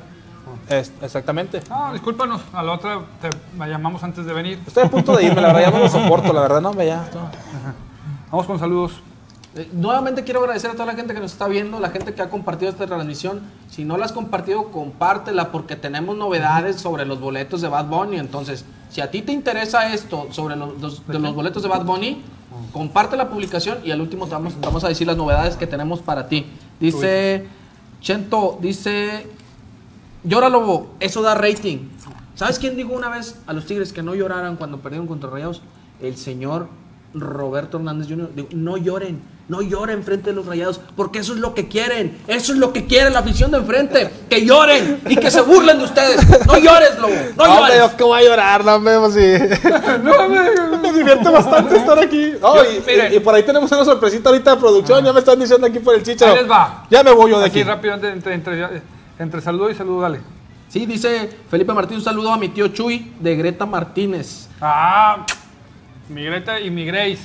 [0.68, 1.60] Es- exactamente.
[1.70, 4.58] No, discúlpanos, a la otra te la llamamos antes de venir.
[4.66, 6.86] Estoy a punto de irme, la verdad, ya no lo soporto, la verdad, no, me
[6.86, 7.06] ya.
[7.14, 7.30] no.
[8.30, 8.92] Vamos con saludos.
[9.54, 12.22] Eh, Nuevamente quiero agradecer a toda la gente que nos está viendo, la gente que
[12.22, 13.40] ha compartido esta transmisión.
[13.70, 18.16] Si no la has compartido, compártela porque tenemos novedades sobre los boletos de Bad Bunny.
[18.18, 21.84] Entonces, si a ti te interesa esto sobre los, los- de los boletos de Bad
[21.84, 22.22] Bunny,
[22.72, 25.66] comparte la publicación y al último te vamos, te vamos a decir las novedades que
[25.66, 26.46] tenemos para ti.
[26.80, 27.46] Dice
[28.00, 29.26] Chento, dice,
[30.24, 31.88] llora lobo, eso da rating.
[32.34, 35.60] ¿Sabes quién dijo una vez a los Tigres que no lloraran cuando perdieron contra Rayados?
[36.00, 36.68] El señor
[37.14, 38.30] Roberto Hernández Jr.
[38.34, 42.16] Digo, no lloren, no lloren frente de los Rayados, porque eso es lo que quieren,
[42.26, 45.78] eso es lo que quiere la afición de enfrente, que lloren y que se burlen
[45.78, 46.46] de ustedes.
[46.46, 47.78] No llores, lobo, no No, llores.
[47.78, 49.20] yo que voy a llorar, no, hombre, pues sí.
[50.82, 52.32] me divierte bastante estar aquí.
[52.40, 53.12] No, Yo- y, miren.
[53.12, 55.78] y- y por ahí tenemos una sorpresita ahorita de producción, ya me están diciendo aquí
[55.78, 56.32] por el chicharo.
[56.32, 56.86] Ahí les va.
[56.90, 57.68] Ya me voy yo de Aquí aquí.
[57.68, 58.82] rápido, entre, entre, entre,
[59.18, 60.20] entre saludo y saludo, dale.
[60.68, 64.48] Sí, dice Felipe Martín, un saludo a mi tío Chuy de Greta Martínez.
[64.60, 65.26] Ah,
[66.12, 67.20] mi Greta y mi Grace.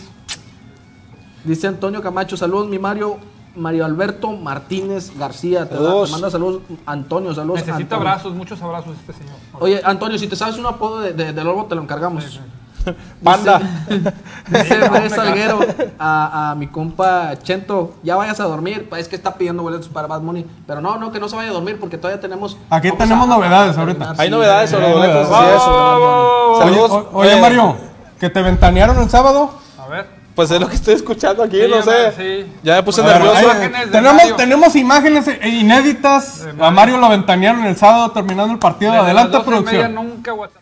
[1.44, 3.18] Dice Antonio Camacho, saludos mi Mario,
[3.56, 5.68] Mario Alberto Martínez García.
[5.68, 6.10] Te, da- Saludos.
[6.10, 8.08] te manda saludos Antonio, saludos Necesita Antonio.
[8.10, 9.36] abrazos, muchos abrazos este señor.
[9.60, 12.40] Oye, Antonio, si te sabes un apodo de, de, de Lobo, te lo encargamos.
[13.24, 13.60] Panda.
[14.48, 15.60] Dice Rey Salguero
[16.00, 18.88] a, a mi compa Chento, ya vayas a dormir.
[18.98, 20.46] Es que está pidiendo boletos para Bad Money.
[20.66, 22.58] Pero no, no, que no se vaya a dormir porque todavía tenemos.
[22.70, 24.00] Aquí tenemos a- novedades a ahorita.
[24.00, 24.32] terminar, Hay sí.
[24.34, 25.28] novedades sobre boletos.
[25.30, 27.06] Oye, Saludos.
[27.14, 27.76] oye, Mario,
[28.20, 29.60] que te ventanearon el sábado.
[29.80, 30.06] A ver.
[30.36, 32.12] Pues es lo que estoy escuchando aquí, Sí, no sé.
[32.16, 32.54] sí.
[32.62, 33.50] Ya me puse ver, nervioso.
[33.92, 34.36] tenemos, Mario.
[34.36, 36.44] tenemos imágenes eh, inéditas.
[36.56, 36.98] De A Mario.
[36.98, 38.92] Lo ventanearon el sábado terminando el partido.
[38.92, 39.96] Desde Adelante, las 12 y media producción.
[39.96, 40.62] nunca WhatsApp.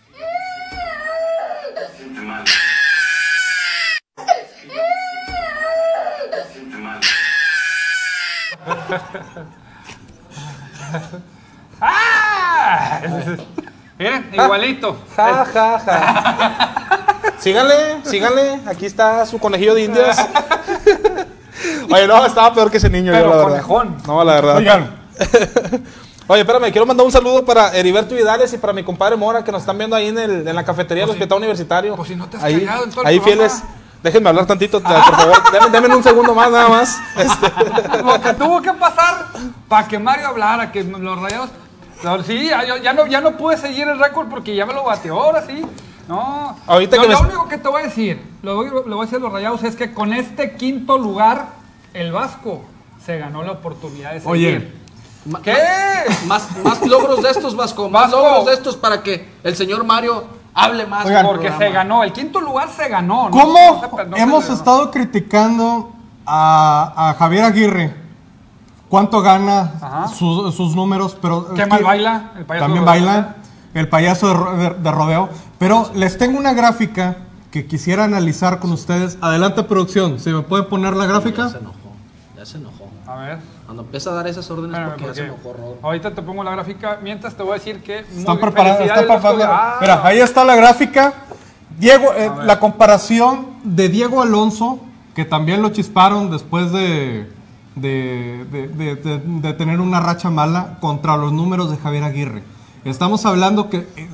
[11.81, 13.01] ¡Ah!
[13.97, 14.97] Miren, igualito.
[15.15, 17.31] Ja, ja, ja.
[17.39, 18.59] síganle, síganle.
[18.65, 20.17] Aquí está su conejillo de indias.
[21.91, 23.49] Oye, no, estaba peor que ese niño, Pero yo, la verdad.
[23.51, 23.97] conejón.
[24.05, 24.57] No, la verdad.
[24.57, 24.95] Oigan,
[26.27, 29.51] Oye, espérame, quiero mandar un saludo para Heriberto Vidales y para mi compadre Mora que
[29.51, 31.95] nos están viendo ahí en, el, en la cafetería del Hospital Universitario.
[31.95, 33.49] pues si no te has ahí, callado en todo el ahí programa.
[33.49, 33.63] fieles.
[34.01, 35.71] Déjenme hablar tantito, por favor.
[35.71, 36.97] Denme un segundo más, nada más.
[37.15, 37.51] Este,
[38.03, 39.27] Lo que tuvo que pasar
[39.67, 41.49] para que Mario hablara, que los rayados.
[42.03, 44.83] No, Sí, ya, ya no, ya no pude seguir el récord porque ya me lo
[44.83, 45.61] bateó ahora sí.
[46.07, 46.55] No.
[46.67, 48.99] Ahorita Yo que lo me- único que te voy a decir, lo, voy- lo voy
[48.99, 51.47] a decir a los rayados, es que con este quinto lugar,
[51.93, 52.61] el Vasco
[53.03, 54.29] se ganó la oportunidad de seguir.
[54.29, 54.71] Oye,
[55.43, 55.55] ¿Qué?
[56.27, 57.89] Más, más logros de estos, Vasco.
[57.89, 58.17] Más Vasco.
[58.23, 60.23] logros de estos para que el señor Mario
[60.53, 61.03] hable más.
[61.07, 61.65] Oigan, Porque programa.
[61.65, 62.03] se ganó.
[62.03, 63.29] El quinto lugar se ganó.
[63.29, 63.31] ¿no?
[63.31, 64.55] ¿Cómo No se- no se hemos ganó.
[64.55, 65.91] estado criticando
[66.27, 67.95] a, a Javier Aguirre?
[68.89, 70.07] ¿Cuánto gana?
[70.15, 71.53] Sus, sus números, pero...
[71.53, 72.31] ¿Qué mal baila?
[72.37, 73.35] El payaso También baila.
[73.73, 75.29] El payaso de, ro- de- de rodeo.
[75.57, 77.17] Pero les tengo una gráfica
[77.51, 79.17] que quisiera analizar con ustedes.
[79.21, 80.19] Adelante, producción.
[80.19, 81.49] ¿Se me puede poner la Ya gráfica?
[81.49, 81.75] se enojó.
[82.37, 82.89] Ya se enojó.
[83.07, 83.39] A ver.
[83.65, 85.79] Cuando empieza a dar esas órdenes Espérame, porque ya se enojó, Rodolfo.
[85.87, 86.99] ahorita te pongo la gráfica.
[87.01, 87.99] Mientras te voy a decir que.
[87.99, 88.39] Están Vasco.
[88.41, 88.87] preparados.
[89.49, 91.13] Ah, Mira, ahí está la gráfica.
[91.77, 94.79] Diego, eh, la comparación de Diego Alonso,
[95.15, 97.29] que también lo chisparon después de,
[97.75, 102.43] de, de- de- de- tener una racha mala contra los números de Javier Aguirre.
[102.85, 104.09] Estamos hablando que eh,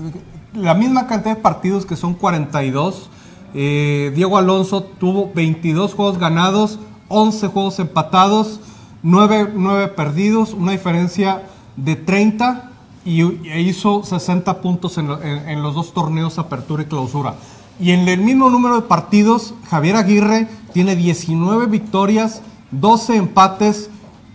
[0.53, 3.09] la misma cantidad de partidos que son 42.
[3.53, 8.59] eh, Diego Alonso tuvo 22 juegos ganados, 11 juegos empatados,
[9.03, 11.43] 9, perdidos, una diferencia
[11.75, 12.69] de 30
[13.03, 17.35] y, e hizo 60 puntos en, lo- en- en los dos torneos apertura y clausura.
[17.79, 22.41] Y en el mismo número de partidos, Javier Aguirre tiene 19 victorias,
[22.71, 23.89] 12 empates,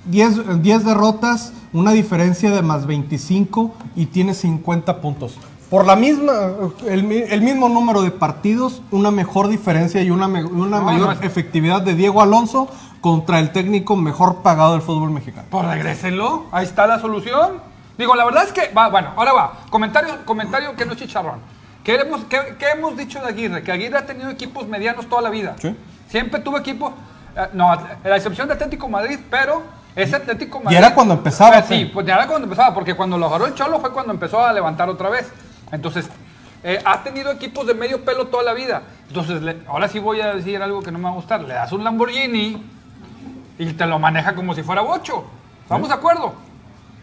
[0.07, 5.37] 10, 10 derrotas, una diferencia de más 25 y tiene 50 puntos.
[5.70, 6.32] Por la misma,
[6.87, 11.16] el, el mismo número de partidos, una mejor diferencia y una, me- una No, mayor
[11.16, 12.68] no efectividad de Diego Alonso
[13.01, 15.49] contra el técnico mejor pagado del fútbol mexicano.
[15.51, 16.45] Pues regrésenlo.
[16.53, 17.55] Ahí está la solución.
[17.99, 18.72] Digo, la verdad es que.
[18.72, 19.53] Va, bueno, ahora va.
[19.70, 21.41] Comentario, comentario que no es chicharrón.
[21.82, 23.62] ¿Qué hemos, qué- qué hemos dicho de Aguirre?
[23.64, 25.57] Que Aguirre ha tenido equipos medianos toda la vida.
[25.61, 25.74] Sí.
[26.09, 26.93] Siempre tuvo equipos.
[27.37, 29.62] Eh, no, a la excepción de Atlético Madrid, pero
[29.95, 30.76] ese Atlético Madrid.
[30.78, 31.84] era cuando empezaba, Eh, sí, sí.
[31.93, 34.53] pues ya era cuando empezaba, porque cuando lo agarró el Cholo fue cuando empezó a
[34.53, 35.30] levantar otra vez.
[35.72, 36.09] Entonces,
[36.62, 38.82] eh, ha tenido equipos de medio pelo toda la vida.
[39.09, 41.41] Entonces, le- ahora sí voy a decir algo que no me va a gustar.
[41.43, 42.62] Le das un Lamborghini
[43.59, 45.24] y te lo maneja como si fuera bocho.
[45.62, 46.34] ¿Estamos de acuerdo?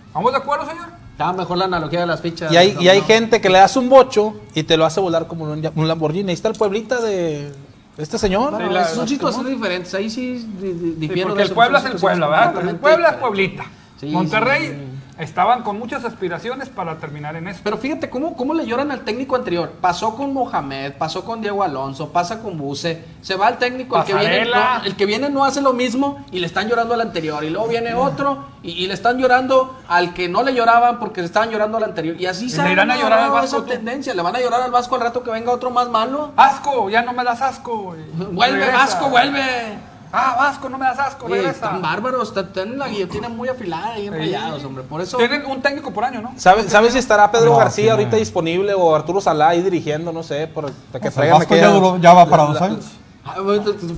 [0.07, 0.87] ¿Estamos de acuerdo, señor?
[1.11, 2.51] Estaba mejor la analogía de las fichas.
[2.51, 3.05] Y hay, y hay No.
[3.07, 6.29] gente que le das un bocho y te lo hace volar como un, un Lamborghini.
[6.29, 7.51] Ahí está el pueblita de
[7.97, 8.55] este señor.
[8.57, 9.93] Sí, la- son situaciones diferentes.
[9.93, 12.69] Ahí sí di- di- Sí, difiero porque de el Puebla es el Puebla, ¿verdad?
[12.69, 13.15] El Puebla es.
[13.17, 13.65] Pueblita.
[13.99, 14.92] Sí, Monterrey sí, sí.
[15.17, 17.61] Estaban con muchas aspiraciones para terminar en esto.
[17.63, 19.73] Pero fíjate cómo, cómo le lloran al técnico anterior.
[19.81, 24.05] Pasó con Mohamed, pasó con Diego Alonso, pasa con Buse, se va el técnico, el
[24.05, 27.01] que, viene, no, el que viene no hace lo mismo y le están llorando al
[27.01, 27.43] anterior.
[27.43, 31.21] Y luego viene otro y, y le están llorando al que no le lloraban porque
[31.21, 32.19] le estaban llorando al anterior.
[32.19, 34.13] Y así ¿Le se ha irán a llorar al Vasco esa tendencia.
[34.13, 36.31] Le van a llorar al Vasco al rato que venga otro más malo.
[36.35, 37.95] Asco, ya no me das asco.
[38.31, 38.77] Vuelve, Regresa.
[38.77, 39.92] Vasco, vuelve.
[40.15, 41.51] Ah, Vasco, no me das asco, Oye, regresa.
[41.65, 44.83] están bárbaros, están- tienen la guillotina muy afilada y enrollados, hombre.
[44.83, 45.17] Por eso.
[45.17, 46.33] Tienen un técnico por año, ¿no?
[46.37, 48.17] ¿Sabes sabe si estará Pedro No, García sí, ahorita no.
[48.17, 50.11] disponible o Arturo Salá ahí dirigiendo?
[50.13, 52.49] No sé, por, que O sea, traigan Vasco ya, aquella- duró- ya va para la-
[52.49, 52.85] dos años.
[53.25, 53.35] Ah,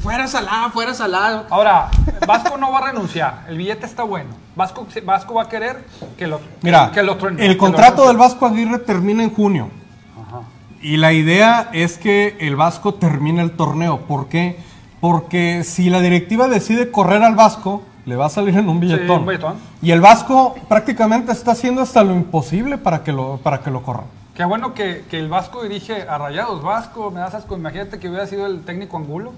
[0.02, 1.44] Fuera Salá, fuera Salá.
[1.50, 1.90] Ahora,
[2.26, 3.44] Vasco no va a renunciar.
[3.50, 4.30] El billete está bueno.
[4.56, 5.84] Vasco, Vasco va a querer
[6.18, 9.70] que lo Mira, que lo truene, el contrato del Vasco Aguirre termina en junio.
[10.82, 14.02] Y la idea es que el Vasco termine el torneo.
[14.02, 14.64] ¿Por qué?
[15.06, 19.20] Porque si la directiva decide correr al Vasco, le va a salir en un billetón.
[19.20, 19.54] un billetón.
[19.80, 23.84] Y el Vasco prácticamente está haciendo hasta lo imposible para que lo, para que lo
[23.84, 24.06] corran.
[24.34, 26.64] Qué bueno que, que el Vasco dirige a Rayados.
[26.64, 27.56] Vasco, me das asco.
[27.56, 29.32] Imagínate que hubiera sido el técnico Angulo.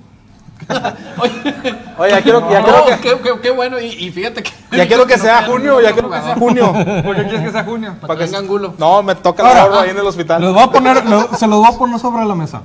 [1.97, 3.77] Oye, ya quiero, ya No, quiero que, qué, qué- qué bueno.
[3.81, 4.51] Y, y fíjate que.
[4.71, 6.71] ya quiero que sea junio, ya quiero que sea junio.
[6.71, 7.93] ¿Por qué quieres que sea junio?
[7.99, 8.73] Para que venga Angulo.
[8.77, 10.41] No, me toca el Ahora, gorro ahí en el hospital.
[10.41, 11.03] Les voy a poner,
[11.37, 12.61] se los voy a poner sobre la mesa.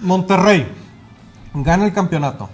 [0.00, 0.86] Monterrey
[1.62, 2.48] gana el campeonato.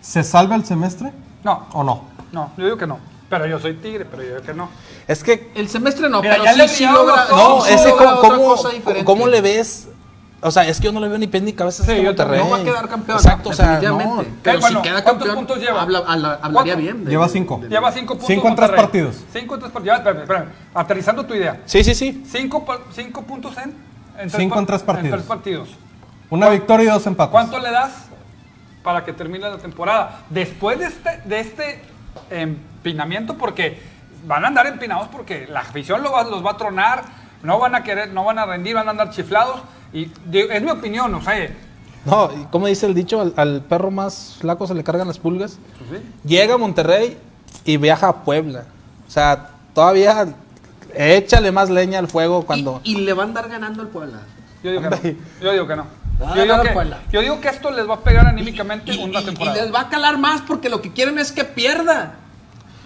[0.00, 1.12] ¿Se salva el semestre
[1.42, 2.04] No, o no?
[2.32, 2.98] no, yo digo que no.
[3.30, 4.68] Pero yo soy tigre, pero yo digo que no.
[5.08, 7.24] Es que, El semestre no, Mira, pero ya sí, le sí logra.
[7.30, 9.04] no, sí ese logra cómo, otra cosa diferente.
[9.04, 9.88] cómo le ves.
[10.42, 12.02] O sea, es que yo no le veo ni pies ni cabeza a Sí, este
[12.04, 12.38] yo Monterrey.
[12.44, 13.16] No va a quedar campeón.
[13.16, 14.22] Exacto, o sea, no.
[14.42, 15.80] Pero bueno, si queda ¿cuántos campeón, puntos lleva?
[15.82, 16.76] habla- habla- hablaría ¿Cuánto?
[16.92, 17.04] bien.
[17.06, 17.58] de- Lleva cinco.
[17.62, 18.26] de- Lleva cinco puntos.
[18.28, 19.16] Cinco en tres partidos.
[19.32, 19.96] Cinco en tres partidos.
[19.96, 20.48] Ya, espérame, espérame.
[20.74, 21.62] Aterrizando tu idea.
[21.64, 22.24] Sí, sí, sí.
[22.30, 22.62] Cinco,
[22.92, 23.74] cinco puntos en,
[24.18, 25.06] en Cinco par- en tres partidos.
[25.06, 25.68] En tres partidos.
[26.28, 27.32] Una victoria y dos empates.
[27.32, 27.92] ¿Cuánto le das
[28.84, 30.20] para que termine la temporada?
[30.30, 31.80] Después de este, de este
[32.30, 33.80] empinamiento, porque
[34.26, 37.02] van a andar empinados porque la afición lo va- los va a tronar,
[37.42, 39.60] no van a querer, no van a rendir, van a andar chiflados.
[39.92, 41.48] Y es mi opinión, o sea,
[42.04, 45.58] No, como dice el dicho, al, al perro más flaco se le cargan las pulgas.
[45.88, 46.06] pues sí.
[46.28, 47.16] Llega a Monterrey
[47.64, 48.64] y viaja a Puebla.
[49.08, 50.26] O sea, todavía
[50.94, 52.80] échale más leña al fuego cuando...
[52.84, 54.18] Y, y le va a andar ganando el Puebla.
[54.62, 55.18] yo digo que no.
[55.40, 55.86] Yo digo que no.
[56.24, 56.98] Ah, Yo digo que, Puebla.
[57.10, 59.56] yo digo que esto les va a pegar anímicamente Y, una y- y temporada.
[59.62, 62.14] les va a calar más porque lo que quieren es que pierda.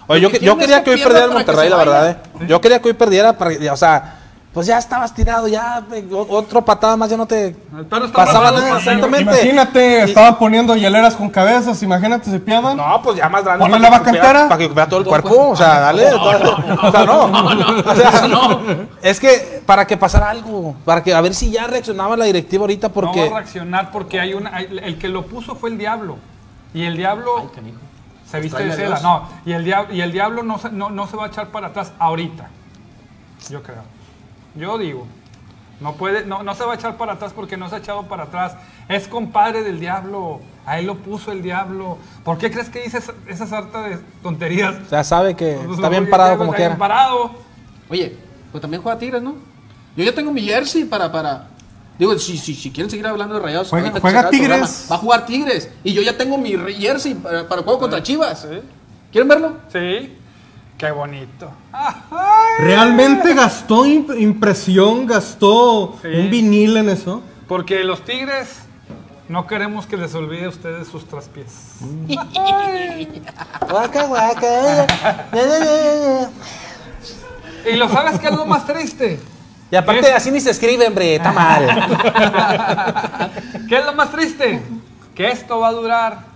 [0.07, 2.09] Oye, yo, que yo quería que hoy perdiera el Monterrey, la verdad.
[2.09, 2.17] ¿eh?
[2.47, 4.18] Yo quería que hoy perdiera, para, o sea,
[4.53, 5.85] pues ya estabas tirado, ya
[6.27, 7.55] otro patada más, ya no te
[8.11, 9.21] pasaba nada, exactamente.
[9.21, 12.75] Imagínate, estaban poniendo hieleras con cabezas, imagínate, se pierdan.
[12.75, 13.63] No, pues ya más grande.
[13.63, 14.47] Ponle la bacantera.
[14.47, 15.49] Para que recupera todo el cuerpo.
[15.49, 16.07] O sea, dale.
[16.13, 17.25] O sea, no.
[17.89, 18.57] O sea,
[19.03, 20.75] Es que para que pasara algo.
[20.83, 23.29] Para que a ver si ya reaccionaba la directiva ahorita No porque.
[23.29, 24.55] va a reaccionar porque hay una.
[24.55, 26.17] hay- el que lo puso fue el diablo.
[26.73, 27.51] Y el diablo
[28.29, 28.99] se viste de seda.
[29.01, 31.47] No, y el, diablo, y el diablo no se, no, no se va a echar
[31.49, 32.49] para atrás ahorita.
[33.49, 33.98] Yo creo.
[34.59, 35.07] Yo digo.
[35.79, 38.03] No, puede, no, no se va a echar para atrás porque no se ha echado
[38.03, 38.53] para atrás.
[38.89, 40.41] Es compadre del diablo.
[40.65, 41.97] Ahí lo puso el diablo.
[42.25, 44.75] ¿Por qué crees que dice esa, sarta de tonterías?
[44.85, 46.77] O sea, sabe que Pues, está bien parado está como bien quiera.
[46.77, 47.31] parado.
[47.89, 48.17] Oye,
[48.51, 49.35] pues también juega Tigres, ¿no?
[49.95, 51.47] Yo ya tengo mi jersey para, para.
[51.97, 54.47] Digo, si, si, si quieren seguir hablando de rayados, Juega- juega Tigres.
[54.49, 55.71] programa, Va a jugar Tigres.
[55.83, 58.45] Y yo ya tengo mi jersey para, para el juego contra Chivas.
[59.11, 59.53] ¿Quieren verlo?
[59.71, 60.13] Sí.
[60.79, 61.51] Qué bonito.
[62.59, 66.07] ¿Realmente gastó imp- impresión, gastó Sí.
[66.07, 67.21] un vinil en eso?
[67.49, 68.47] Porque los tigres
[69.27, 71.75] no queremos que les olvide a ustedes sus traspiés.
[73.69, 75.27] Guaca, guaca.
[77.69, 79.19] Y lo sabes que es lo más triste.
[79.71, 81.15] Y aparte, Es- así ni se escribe, hombre.
[81.15, 81.67] Está mal.
[83.67, 84.61] ¿Qué es lo más triste?
[85.13, 86.28] Que esto va a durar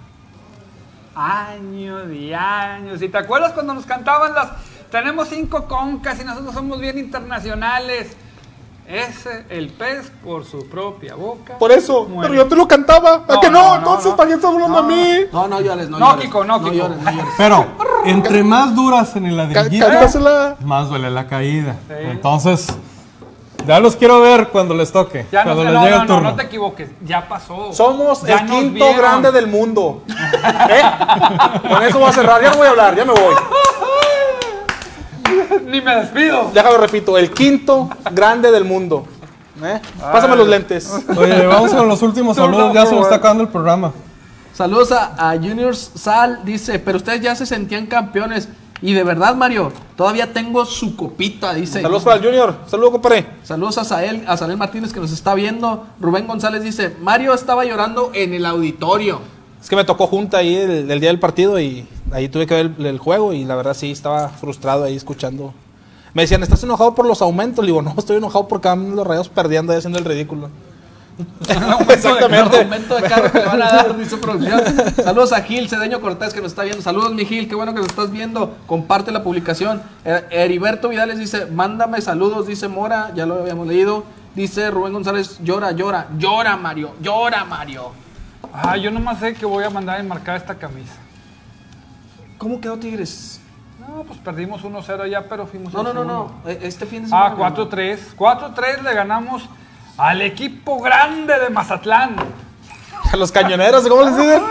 [1.16, 3.01] años y años.
[3.01, 4.49] ¿Y te acuerdas cuando nos cantaban las...
[4.91, 8.16] Tenemos cinco concas y nosotros somos bien internacionales?
[8.86, 11.57] Ese, el pez por su propia boca.
[11.57, 12.03] Por eso.
[12.05, 12.30] muere.
[12.30, 13.24] Pero yo te lo cantaba.
[13.28, 13.61] ¿A No, que no?
[13.61, 14.18] no, no, Entonces, no.
[14.18, 15.20] ¿para qué estás hablando a mí?
[15.32, 16.26] No, no llores, no, No, llores.
[16.26, 16.74] Kiko, no, Kiko.
[16.74, 17.34] llores, no llores.
[17.38, 17.66] Pero,
[18.05, 19.88] entre más duras en el ladrillito,
[20.66, 21.78] más duele la caída.
[21.89, 22.68] Entonces,
[23.68, 25.26] ya los quiero ver cuando les toque.
[25.32, 26.30] Ya no, cuando no, les no, llegue no, el no, turno.
[26.32, 26.89] no te equivoques.
[27.05, 27.72] Ya pasó.
[27.74, 28.97] Somos Ya el quinto vieron.
[28.97, 30.03] grande del mundo.
[30.07, 30.82] ¿Eh?
[31.70, 32.41] Con eso voy a cerrar.
[32.41, 33.36] Ya no voy a hablar, ya me voy.
[35.66, 36.51] Ni me despido.
[36.53, 39.05] Déjalo repito, el quinto grande del mundo.
[39.64, 39.80] ¿Eh?
[39.99, 40.91] Pásame los lentes.
[41.16, 42.74] Oye, vamos con los últimos saludos.
[42.74, 43.91] Ya se nos está acabando el programa.
[44.53, 48.49] Saludos a, a Juniors Sal, dice, pero ustedes ya se sentían campeones.
[48.84, 51.82] Y de verdad, Mario, todavía tengo su copita, dice.
[51.82, 52.54] Saludos para el Junior.
[52.68, 53.26] Saludos, compadre.
[53.42, 55.88] Saludos a Sael, a Sael Martínez que nos está viendo.
[56.02, 59.22] Rubén González dice, Mario estaba llorando en el auditorio.
[59.62, 62.56] Es que me tocó junta ahí el, el día del partido y ahí tuve que
[62.56, 65.54] ver el, el juego y la verdad sí estaba frustrado ahí escuchando.
[66.14, 67.64] Me decían, ¿estás enojado por los aumentos?
[67.64, 70.50] Le digo, no, estoy enojado porque van los rayos perdiendo y haciendo el ridículo.
[71.89, 72.57] Exactamente.
[72.61, 74.61] Aumento de carro que le van a dar, dice producción.
[74.95, 76.82] Saludos a Gil Cedeño Cortés que nos está viendo.
[76.82, 78.55] Saludos, mi Gil, qué bueno que nos estás viendo.
[78.66, 79.82] Comparte la publicación.
[80.05, 84.03] Eh, Heriberto Vidales dice, mándame saludos, dice Mora, ya lo habíamos leído.
[84.36, 87.91] Dice Rubén González, llora, llora, llora Mario, llora Mario.
[88.51, 90.95] Ah, yo nomás sé que voy a mandar a enmarcar esta camisa.
[92.39, 93.39] ¿Cómo quedó Tigres?
[93.80, 96.32] No, pues perdimos 1-0 allá, pero fuimos No, no, no, no.
[96.47, 97.36] eh, Este fin de semana.
[97.38, 98.16] Ah, 4-3.
[98.18, 99.43] 4-3 le ganamos
[99.98, 102.16] al equipo grande de Mazatlán.
[103.12, 104.41] A los cañoneros, ¿cómo les dicen?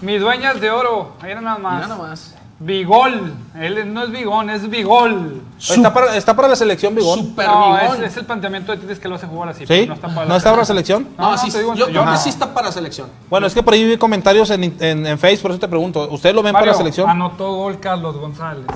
[0.00, 1.12] Mis dueñas de oro.
[1.20, 1.74] Ahí nada más.
[1.76, 2.34] Mira nomás.
[2.58, 3.34] Bigol.
[3.58, 5.42] Él no es Bigón, es Bigol.
[5.58, 7.18] Está para, está para la selección, Bigón.
[7.18, 8.04] Super No, bigón.
[8.04, 9.66] es, es el planteamiento de Tigres que lo hace jugar así.
[9.66, 9.66] ¿Sí?
[9.66, 11.08] pero No está para ¿No está para la selección?
[11.18, 13.08] No, No, sí, te digo, yo, yo creo que sí está para selección.
[13.28, 16.08] Bueno, es que por ahí vi comentarios en, en, en Facebook, por eso te pregunto.
[16.10, 17.10] ¿Ustedes lo ven para la selección?
[17.10, 18.66] anotó gol Carlos González.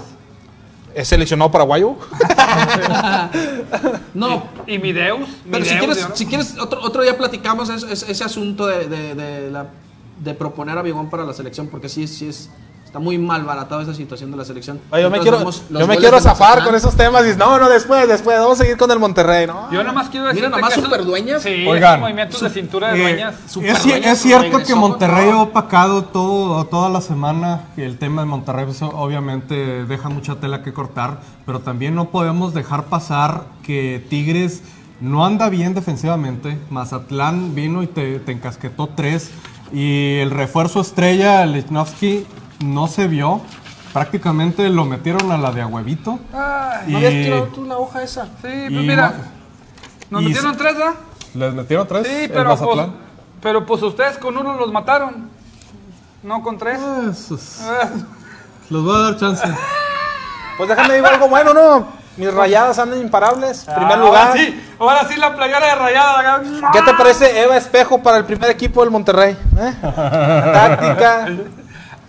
[0.97, 1.95] ¿Es seleccionado paraguayo?
[4.15, 5.29] No, Y Mideus.
[5.51, 8.87] Pero si Mideus quieres, si quieres otro, otro día platicamos es- es- ese asunto de,
[8.89, 9.67] de, de la-
[10.19, 12.49] de proponer a Bigón para la selección, porque sí, sí es,
[12.97, 14.81] está muy mal baratado esa situación de la selección.
[14.91, 15.39] Oye, yo me quiero,
[15.69, 17.27] yo me quiero zafar con esos temas.
[17.27, 18.39] Y, no, no, después, después.
[18.39, 19.71] Vamos a seguir con el Monterrey, ¿no?
[19.71, 20.43] Yo nada más quiero decir.
[20.43, 21.43] Mira, nomás superdueñas.
[21.43, 23.35] Sí, Oigan, esos movimientos de cintura de Eh, dueñas.
[23.47, 25.41] Super es, ci- dueñas es cierto regresó, que Monterrey ¿no?
[25.41, 30.37] ha opacado todo, toda la semana y el tema de Monterrey pues, obviamente deja mucha
[30.37, 34.63] tela que cortar, pero también no podemos dejar pasar que Tigres
[35.03, 36.59] no anda bien defensivamente.
[36.71, 39.31] Mazatlán vino y te, te encasquetó tres
[39.71, 42.25] y el refuerzo estrella, Lichnowsky,
[42.61, 43.41] no se vio.
[43.93, 46.19] Prácticamente lo metieron a la de a huevito.
[46.33, 48.25] Ay, ¿No habías Y- tirado tú la hoja esa?
[48.25, 49.15] sí, pues y mira.
[50.11, 50.95] Nos y metieron se- tres, ¿verdad?
[51.35, 52.07] ¿Les metieron tres?
[52.07, 52.87] Sí, el pero pues,
[53.41, 55.31] pero pues ustedes con uno los mataron.
[56.23, 56.79] No con tres.
[57.11, 57.89] Esos- Ah,
[58.71, 59.45] Les voy a dar chance.
[60.59, 61.87] Pues déjame digo algo bueno, ¿no?
[62.17, 63.65] Mis rayadas andan imparables.
[63.77, 64.29] Primer lugar.
[64.29, 66.43] Ahora sí, ahora sí la playera de rayada.
[66.73, 69.37] ¿Qué te parece Eva Espejo para el primer equipo del Monterrey?
[69.59, 69.75] ¿Eh?
[69.83, 71.29] Táctica.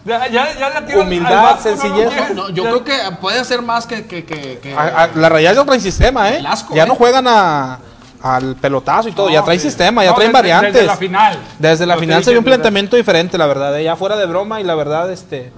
[0.07, 2.07] Ya, ya, ya la tiran Humildad, al sencillez.
[2.09, 2.35] quieren.
[2.35, 4.05] No, yo Ya- creo que puede hacer más que...
[4.07, 6.43] que, que, que- A- a- la rayada ya traen sistema, ¿eh?
[6.47, 6.87] Asco, ya ¿eh?
[6.87, 7.79] no juegan a,
[8.21, 9.29] al pelotazo y todo.
[9.29, 9.67] ya No, traen sí.
[9.67, 10.73] sistema, ya No, traen desde- variantes.
[10.73, 11.37] Desde la final.
[11.59, 13.77] Desde la Lo final se vio un planteamiento diferente, la verdad.
[13.77, 13.83] ¿eh?
[13.83, 15.51] Ya fuera de broma y la verdad, este.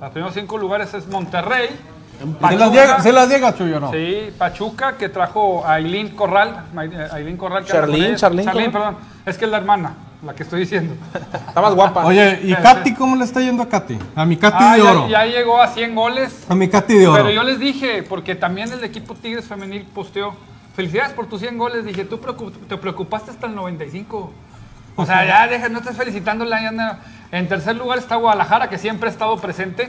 [0.00, 1.68] Los primeros cinco lugares es Monterrey.
[2.48, 3.90] ¿Se las llega, se las llega Chuyo, no?
[3.90, 6.64] Sí, Pachuca que trajo a Aileen Corral.
[6.76, 7.64] a Aileen Corral.
[7.64, 8.72] Charlene, Charlene, ¿cómo?
[8.72, 8.96] perdón.
[9.26, 9.94] Es que es la hermana,
[10.24, 10.94] la que estoy diciendo.
[11.14, 12.04] Está más guapa.
[12.06, 13.98] Oye, ¿y Katy cómo le está yendo a Katy?
[14.14, 15.08] A mi Katy Ah, de ya, oro.
[15.08, 16.46] ya llegó a 100 goles.
[16.48, 17.22] A mi Katy de oro.
[17.22, 20.34] Pero yo les dije, porque también el equipo Tigres Femenil posteó,
[20.74, 21.84] felicidades por tus 100 goles.
[21.84, 22.18] Dije, tú
[22.68, 24.32] te preocupaste hasta el 95.
[24.96, 26.62] O sea, ya deja, no estás felicitándola.
[26.62, 27.00] ya.
[27.32, 29.88] En tercer lugar está Guadalajara, que siempre ha estado presente.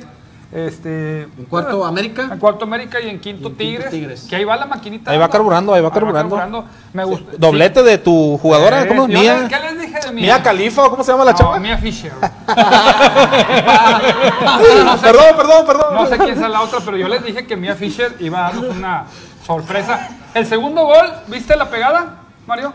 [0.52, 2.30] Este, En cuarto, América.
[2.32, 4.24] En cuarto América y en quinto, Y en quinto Tigres.
[4.30, 5.12] Que ahí va la maquinita.
[5.12, 6.66] Ahí va carburando, ahí va carburando.
[6.94, 7.32] Me gusta.
[7.38, 9.08] Doblete de tu jugadora, Eh, ¿cómo?
[9.08, 9.48] Mía.
[9.50, 10.24] ¿Qué les dije de Mía?
[10.36, 11.60] Mía Califa, ¿o cómo se llama la No, chava?
[11.60, 12.14] Mía Fisher.
[15.02, 15.94] perdón, perdón, perdón.
[15.96, 18.52] No sé quién es la otra, pero yo les dije que Mia Fisher iba a
[18.52, 19.06] darnos una
[19.46, 20.10] sorpresa.
[20.34, 22.18] El segundo gol, ¿viste la pegada,
[22.48, 22.74] Mario?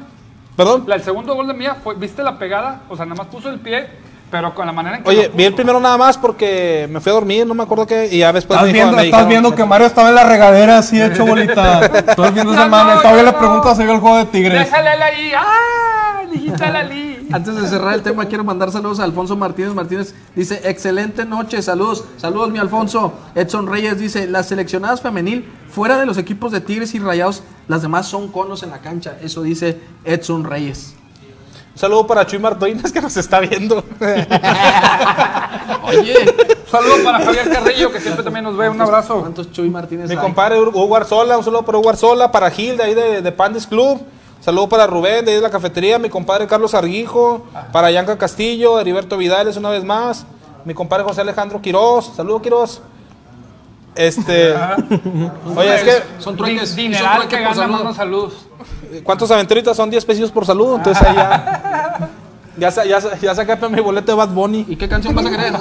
[0.56, 0.84] Perdón.
[0.86, 2.82] La- el segundo gol de Mia, fue, ¿viste la pegada?
[2.88, 3.88] O sea, nada más puso el pie,
[4.30, 5.08] pero con la manera en que.
[5.10, 8.08] Oye, vi el primero nada más porque me fui a dormir, no me acuerdo qué,
[8.10, 10.14] y ya después Estás me dijo- viendo, me estás dijeron- viendo que Mario estaba en
[10.14, 12.94] la regadera así hecho bolita todo el fin de semana.
[12.96, 14.58] no, todavía le preguntas si vio el juego de Tigres.
[14.66, 15.32] Déjale a él ahí.
[15.36, 16.22] ¡Ah!
[16.30, 17.26] Dijiste a Lali.
[17.32, 20.14] Antes de cerrar el tema, quiero mandar saludos a Alfonso Martínez Martínez.
[20.34, 22.04] Dice, excelente noche, saludos.
[22.16, 23.12] Saludos, mi Alfonso.
[23.34, 27.82] Edson Reyes dice, las seleccionadas femenil, fuera de los equipos de Tigres y Rayados, las
[27.82, 29.16] demás son conos en la cancha.
[29.22, 30.94] Eso dice Edson Reyes.
[31.80, 33.82] Un saludo para Chuy Martínez que nos está viendo.
[35.84, 36.14] Oye,
[36.70, 38.68] Saludos para Javier Carrillo, que siempre también nos ve.
[38.68, 39.20] Un abrazo.
[39.20, 40.20] ¿cuántos Chuy Martínez Mi hay?
[40.20, 43.66] compadre Hugo Arzola, un saludo para Hugo Arzola, para Gil de ahí de, de Pandes
[43.66, 43.98] Club.
[44.42, 48.78] Saludo para Rubén de ahí de la cafetería, mi compadre Carlos Arguijo, para Yanka Castillo,
[48.78, 50.26] Heriberto Vidales una vez más,
[50.66, 52.82] mi compadre José Alejandro Quiroz, saludo Quiroz.
[53.94, 54.54] Este,
[55.56, 56.76] oye, es que Son trueques.
[56.76, 57.78] Dineral trueques que por gana, saludo.
[57.84, 58.32] manda saludos.
[59.04, 60.76] ¿cuántos aventuritas son 10 pesos por saludo?
[60.76, 61.16] Entonces ahí
[62.56, 64.66] ya, ya, ya, ya saqué mi boleto de Bad Bunny.
[64.68, 65.54] ¿Y qué canción vas a querer?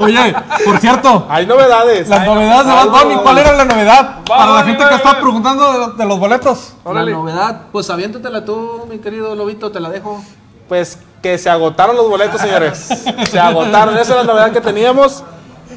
[0.00, 2.08] Oye, por cierto, Hay novedades.
[2.08, 3.22] las Hay novedades de Bad Bunny, novedades.
[3.22, 4.16] ¿cuál era la novedad?
[4.26, 6.72] Para la gente que está preguntando de, de los boletos.
[6.84, 7.12] Órale.
[7.12, 10.22] La novedad, pues aviéntatela tú, mi querido Lobito, te la dejo.
[10.68, 12.88] Pues que se agotaron los boletos, señores.
[13.30, 13.94] Se agotaron.
[13.98, 15.22] Esa es la novedad que teníamos.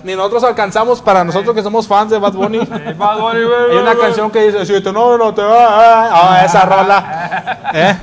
[0.05, 2.59] Ni nosotros alcanzamos para nosotros que somos fans de Bad Bunny.
[2.75, 6.09] Eh, Bad Bunny, güey, Hay una canción que dice, si tu novio no te va,
[6.11, 7.69] ah, esa rola.
[7.73, 7.97] ¿Eh?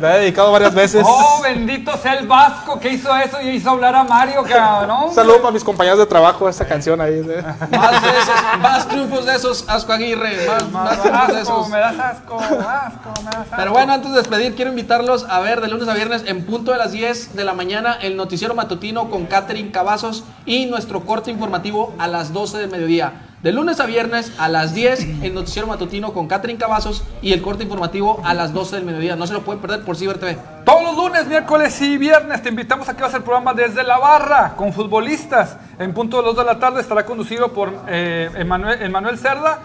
[0.00, 1.04] La he dedicado varias veces.
[1.04, 5.08] Oh, bendito sea el Vasco que hizo eso y hizo hablar a Mario, cabrón.
[5.08, 7.24] Un saludo para mis compañeros de trabajo, esa canción ahí.
[7.26, 7.42] ¿eh?
[7.70, 11.68] Más de esos, más triunfos de esos, Asco Aguirre, más, más de Asco, esos.
[11.68, 13.54] me das asco, asco, me das asco.
[13.56, 16.70] Pero bueno, antes de despedir, quiero invitarlos a ver de lunes a viernes en punto
[16.70, 21.23] de las 10 de la mañana el noticiero matutino con Catherine Cavazos y nuestro corte
[21.30, 23.12] informativo a las 12 del mediodía.
[23.42, 27.42] De lunes a viernes a las 10 el noticiero matutino con Catherine Cavazos y el
[27.42, 29.16] corte informativo a las 12 del mediodía.
[29.16, 30.38] No se lo pueden perder por Ciber TV.
[30.64, 33.98] Todos los lunes, miércoles y viernes te invitamos a que vas el programa desde la
[33.98, 35.58] barra con futbolistas.
[35.78, 39.60] En punto de las 2 de la tarde estará conducido por eh, Emanuel, Emanuel Cerda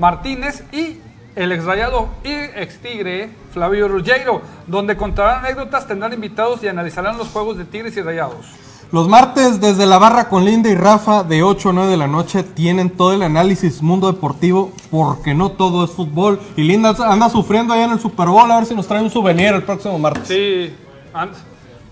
[0.00, 0.98] Martínez y
[1.36, 7.16] el ex rayado y ex tigre Flavio Ruggiero, donde contarán anécdotas, tendrán invitados y analizarán
[7.16, 8.69] los juegos de tigres y rayados.
[8.92, 12.08] Los martes desde la barra con Linda y Rafa de 8 a 9 de la
[12.08, 16.40] noche tienen todo el análisis mundo deportivo porque no todo es fútbol.
[16.56, 19.10] Y Linda anda sufriendo allá en el Super Bowl a ver si nos trae un
[19.10, 20.26] souvenir el próximo martes.
[20.26, 20.74] Sí,
[21.14, 21.38] antes.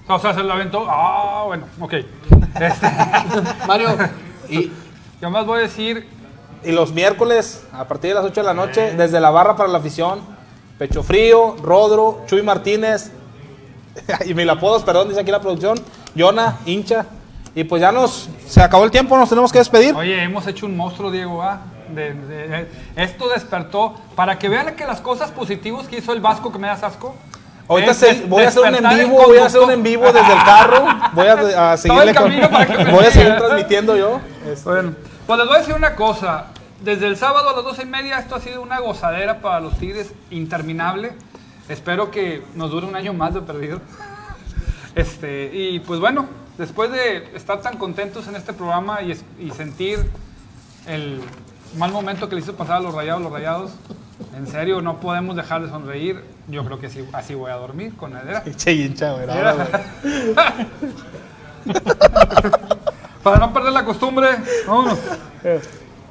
[0.09, 0.86] O sea, se lo aventó.
[0.88, 1.94] Ah, bueno, ok.
[2.61, 2.88] Este,
[3.68, 3.90] Mario,
[4.49, 4.72] y
[5.20, 6.09] yo más voy a decir
[6.64, 9.68] Y los miércoles, a partir de las 8 de la noche, desde la barra para
[9.68, 10.20] la afición,
[10.78, 13.12] Pecho Frío, Rodro, Chuy Martínez,
[14.26, 15.78] y mil apodos, perdón, dice aquí la producción,
[16.14, 17.06] Yona, hincha.
[17.54, 19.94] Y pues ya nos, se acabó el tiempo, nos tenemos que despedir.
[19.94, 21.42] Oye, hemos hecho un monstruo, Diego.
[21.42, 21.61] ¿ah?
[21.88, 26.20] De- de- de- esto despertó para que vean que las cosas positivas que hizo el
[26.20, 27.16] Vasco que me das asco.
[27.66, 29.82] Ahorita es se- des- voy a hacer un en vivo, voy a hacer un en
[29.82, 30.84] vivo desde el carro.
[31.14, 32.30] Voy a, a seguirle con-
[32.92, 34.20] voy a seguir transmitiendo yo.
[34.64, 34.94] Bueno,
[35.26, 36.46] pues les voy a decir una cosa.
[36.80, 39.76] Desde el sábado a las 12 y media esto ha sido una gozadera para los
[39.78, 41.12] Tigres interminable.
[41.68, 43.80] Espero que nos dure un año más de perdido.
[44.95, 46.26] Este, y pues bueno,
[46.57, 49.14] después de estar tan contentos en este programa y,
[49.53, 50.11] sentir
[50.86, 51.20] el
[51.76, 53.70] mal momento que le hizo pasar a los rayados, los rayados,
[54.36, 56.22] en serio, no podemos dejar de sonreír.
[56.49, 58.22] Yo creo que sí, así voy a dormir con él.
[58.28, 59.14] Era- Che, hincha.
[63.22, 64.28] Para no perder la costumbre,
[64.66, 64.99] vámonos.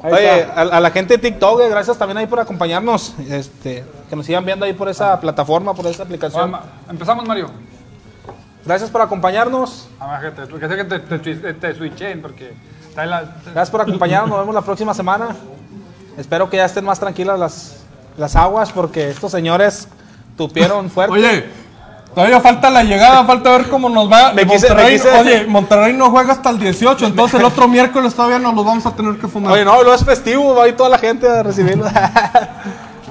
[0.03, 3.15] Oye, a, a la gente de TikTok, eh, gracias también ahí por acompañarnos.
[3.29, 6.55] Este, que nos sigan viendo ahí por esa plataforma, por esa aplicación.
[6.89, 7.49] Empezamos, Mario.
[8.67, 9.87] Gracias por acompañarnos.
[9.99, 12.53] Ah, que te, que te, te, te- te switchen porque
[12.95, 13.23] la...
[13.45, 14.29] Gracias por acompañarnos.
[14.29, 15.29] Nos vemos la próxima semana.
[16.17, 17.77] Espero que ya estén más tranquilas las,
[18.17, 19.87] las aguas porque estos señores
[20.35, 21.13] tupieron fuerte.
[21.15, 21.67] Oye,
[22.15, 24.33] Todavía falta la llegada, falta ver cómo nos va.
[24.33, 27.67] Me quise- me Monterrey, quise- Oye, Monterrey no juega hasta el 18, entonces el otro
[27.67, 29.53] miércoles todavía nos los vamos a tener que fumar.
[29.53, 31.85] Oye, no, lo es festivo, va a ir toda la gente a recibirlo.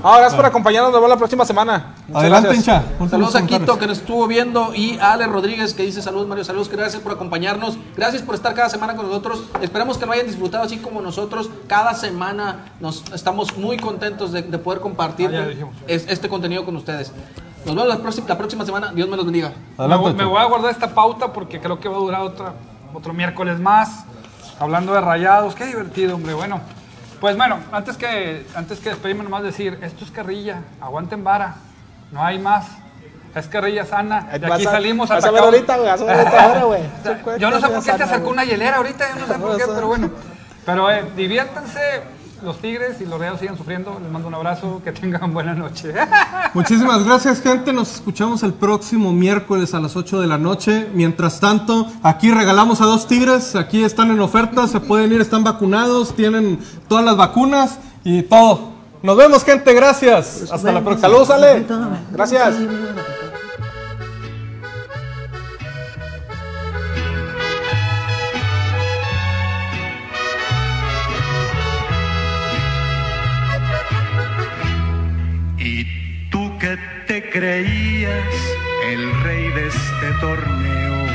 [0.02, 1.94] no, gracias por acompañarnos, nos vemos la próxima semana.
[2.06, 2.66] Muchas Adelante, gracias.
[2.68, 2.82] hincha.
[3.00, 3.46] Últimos Saludos a.
[3.46, 7.02] Quito que nos estuvo viendo y a Ale Rodríguez que dice saludos Mario, saludos, gracias
[7.02, 10.78] por acompañarnos, gracias por estar cada semana con nosotros, esperamos que lo hayan disfrutado así
[10.78, 15.74] como nosotros, cada semana nos estamos muy contentos de, de poder compartir Ah, dijimos.
[15.88, 17.12] es- este contenido con ustedes.
[17.64, 19.48] Nos vemos la próxima, la próxima semana, Dios me los bendiga.
[19.48, 20.30] Me, Adelante, voy- me Checo.
[20.30, 22.52] voy a guardar esta pauta porque creo que va a durar otra,
[22.94, 24.04] otro miércoles más.
[24.60, 26.32] Hablando de rayados, qué divertido, hombre.
[26.34, 26.60] Bueno,
[27.20, 31.56] pues bueno, antes que, antes que despedirme, nomás decir: esto es carrilla, aguanten vara,
[32.12, 32.66] no hay más.
[33.34, 34.28] Es carrilla sana.
[34.34, 35.40] Y Vas aquí a- salimos a atacados.
[35.42, 36.82] ahorita, güey, ahora, güey.
[37.38, 39.64] Yo no sé por qué te acercó una hielera ahorita, yo no sé por qué,
[39.74, 40.10] pero bueno.
[40.64, 41.80] Pero eh, diviértanse,
[42.42, 43.98] los tigres y los rayados siguen sufriendo.
[44.02, 45.94] Les mando un abrazo, que tengan buena noche.
[46.54, 47.72] Muchísimas gracias, gente.
[47.72, 50.88] Nos escuchamos el próximo miércoles a las 8 de la noche.
[50.94, 53.56] Mientras tanto, aquí regalamos a dos tigres.
[53.56, 54.66] Aquí están en oferta.
[54.66, 56.58] Se pueden ir, están vacunados, tienen
[56.88, 58.72] todas las vacunas y todo.
[59.02, 59.72] Nos vemos, gente.
[59.72, 60.48] Gracias.
[60.50, 61.08] Hasta la próxima.
[61.08, 61.66] Saludos, Ale.
[62.12, 62.56] Gracias.
[77.36, 78.34] Creías
[78.90, 81.06] el rey de este torneo.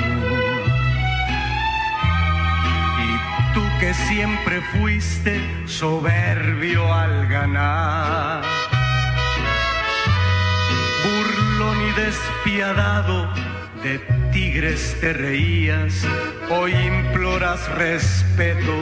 [3.08, 8.44] Y tú que siempre fuiste soberbio al ganar.
[11.04, 13.28] Burlón y despiadado
[13.82, 13.98] de
[14.32, 16.06] tigres te reías.
[16.52, 18.76] Hoy imploras respeto,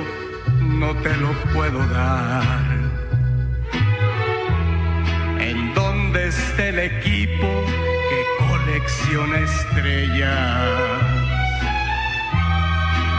[0.60, 2.79] no te lo puedo dar.
[6.12, 7.48] Dónde está el equipo
[8.10, 10.70] que colecciona estrellas?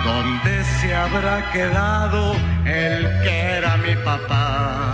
[0.04, 2.34] ¿Dónde se habrá quedado
[2.64, 4.92] el que era mi papá?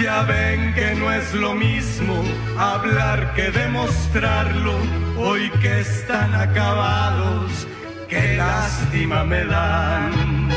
[0.00, 2.24] Ya ven que no es lo mismo
[2.58, 4.74] hablar que demostrarlo.
[5.16, 7.68] Hoy que están acabados,
[8.08, 10.47] qué lástima me dan.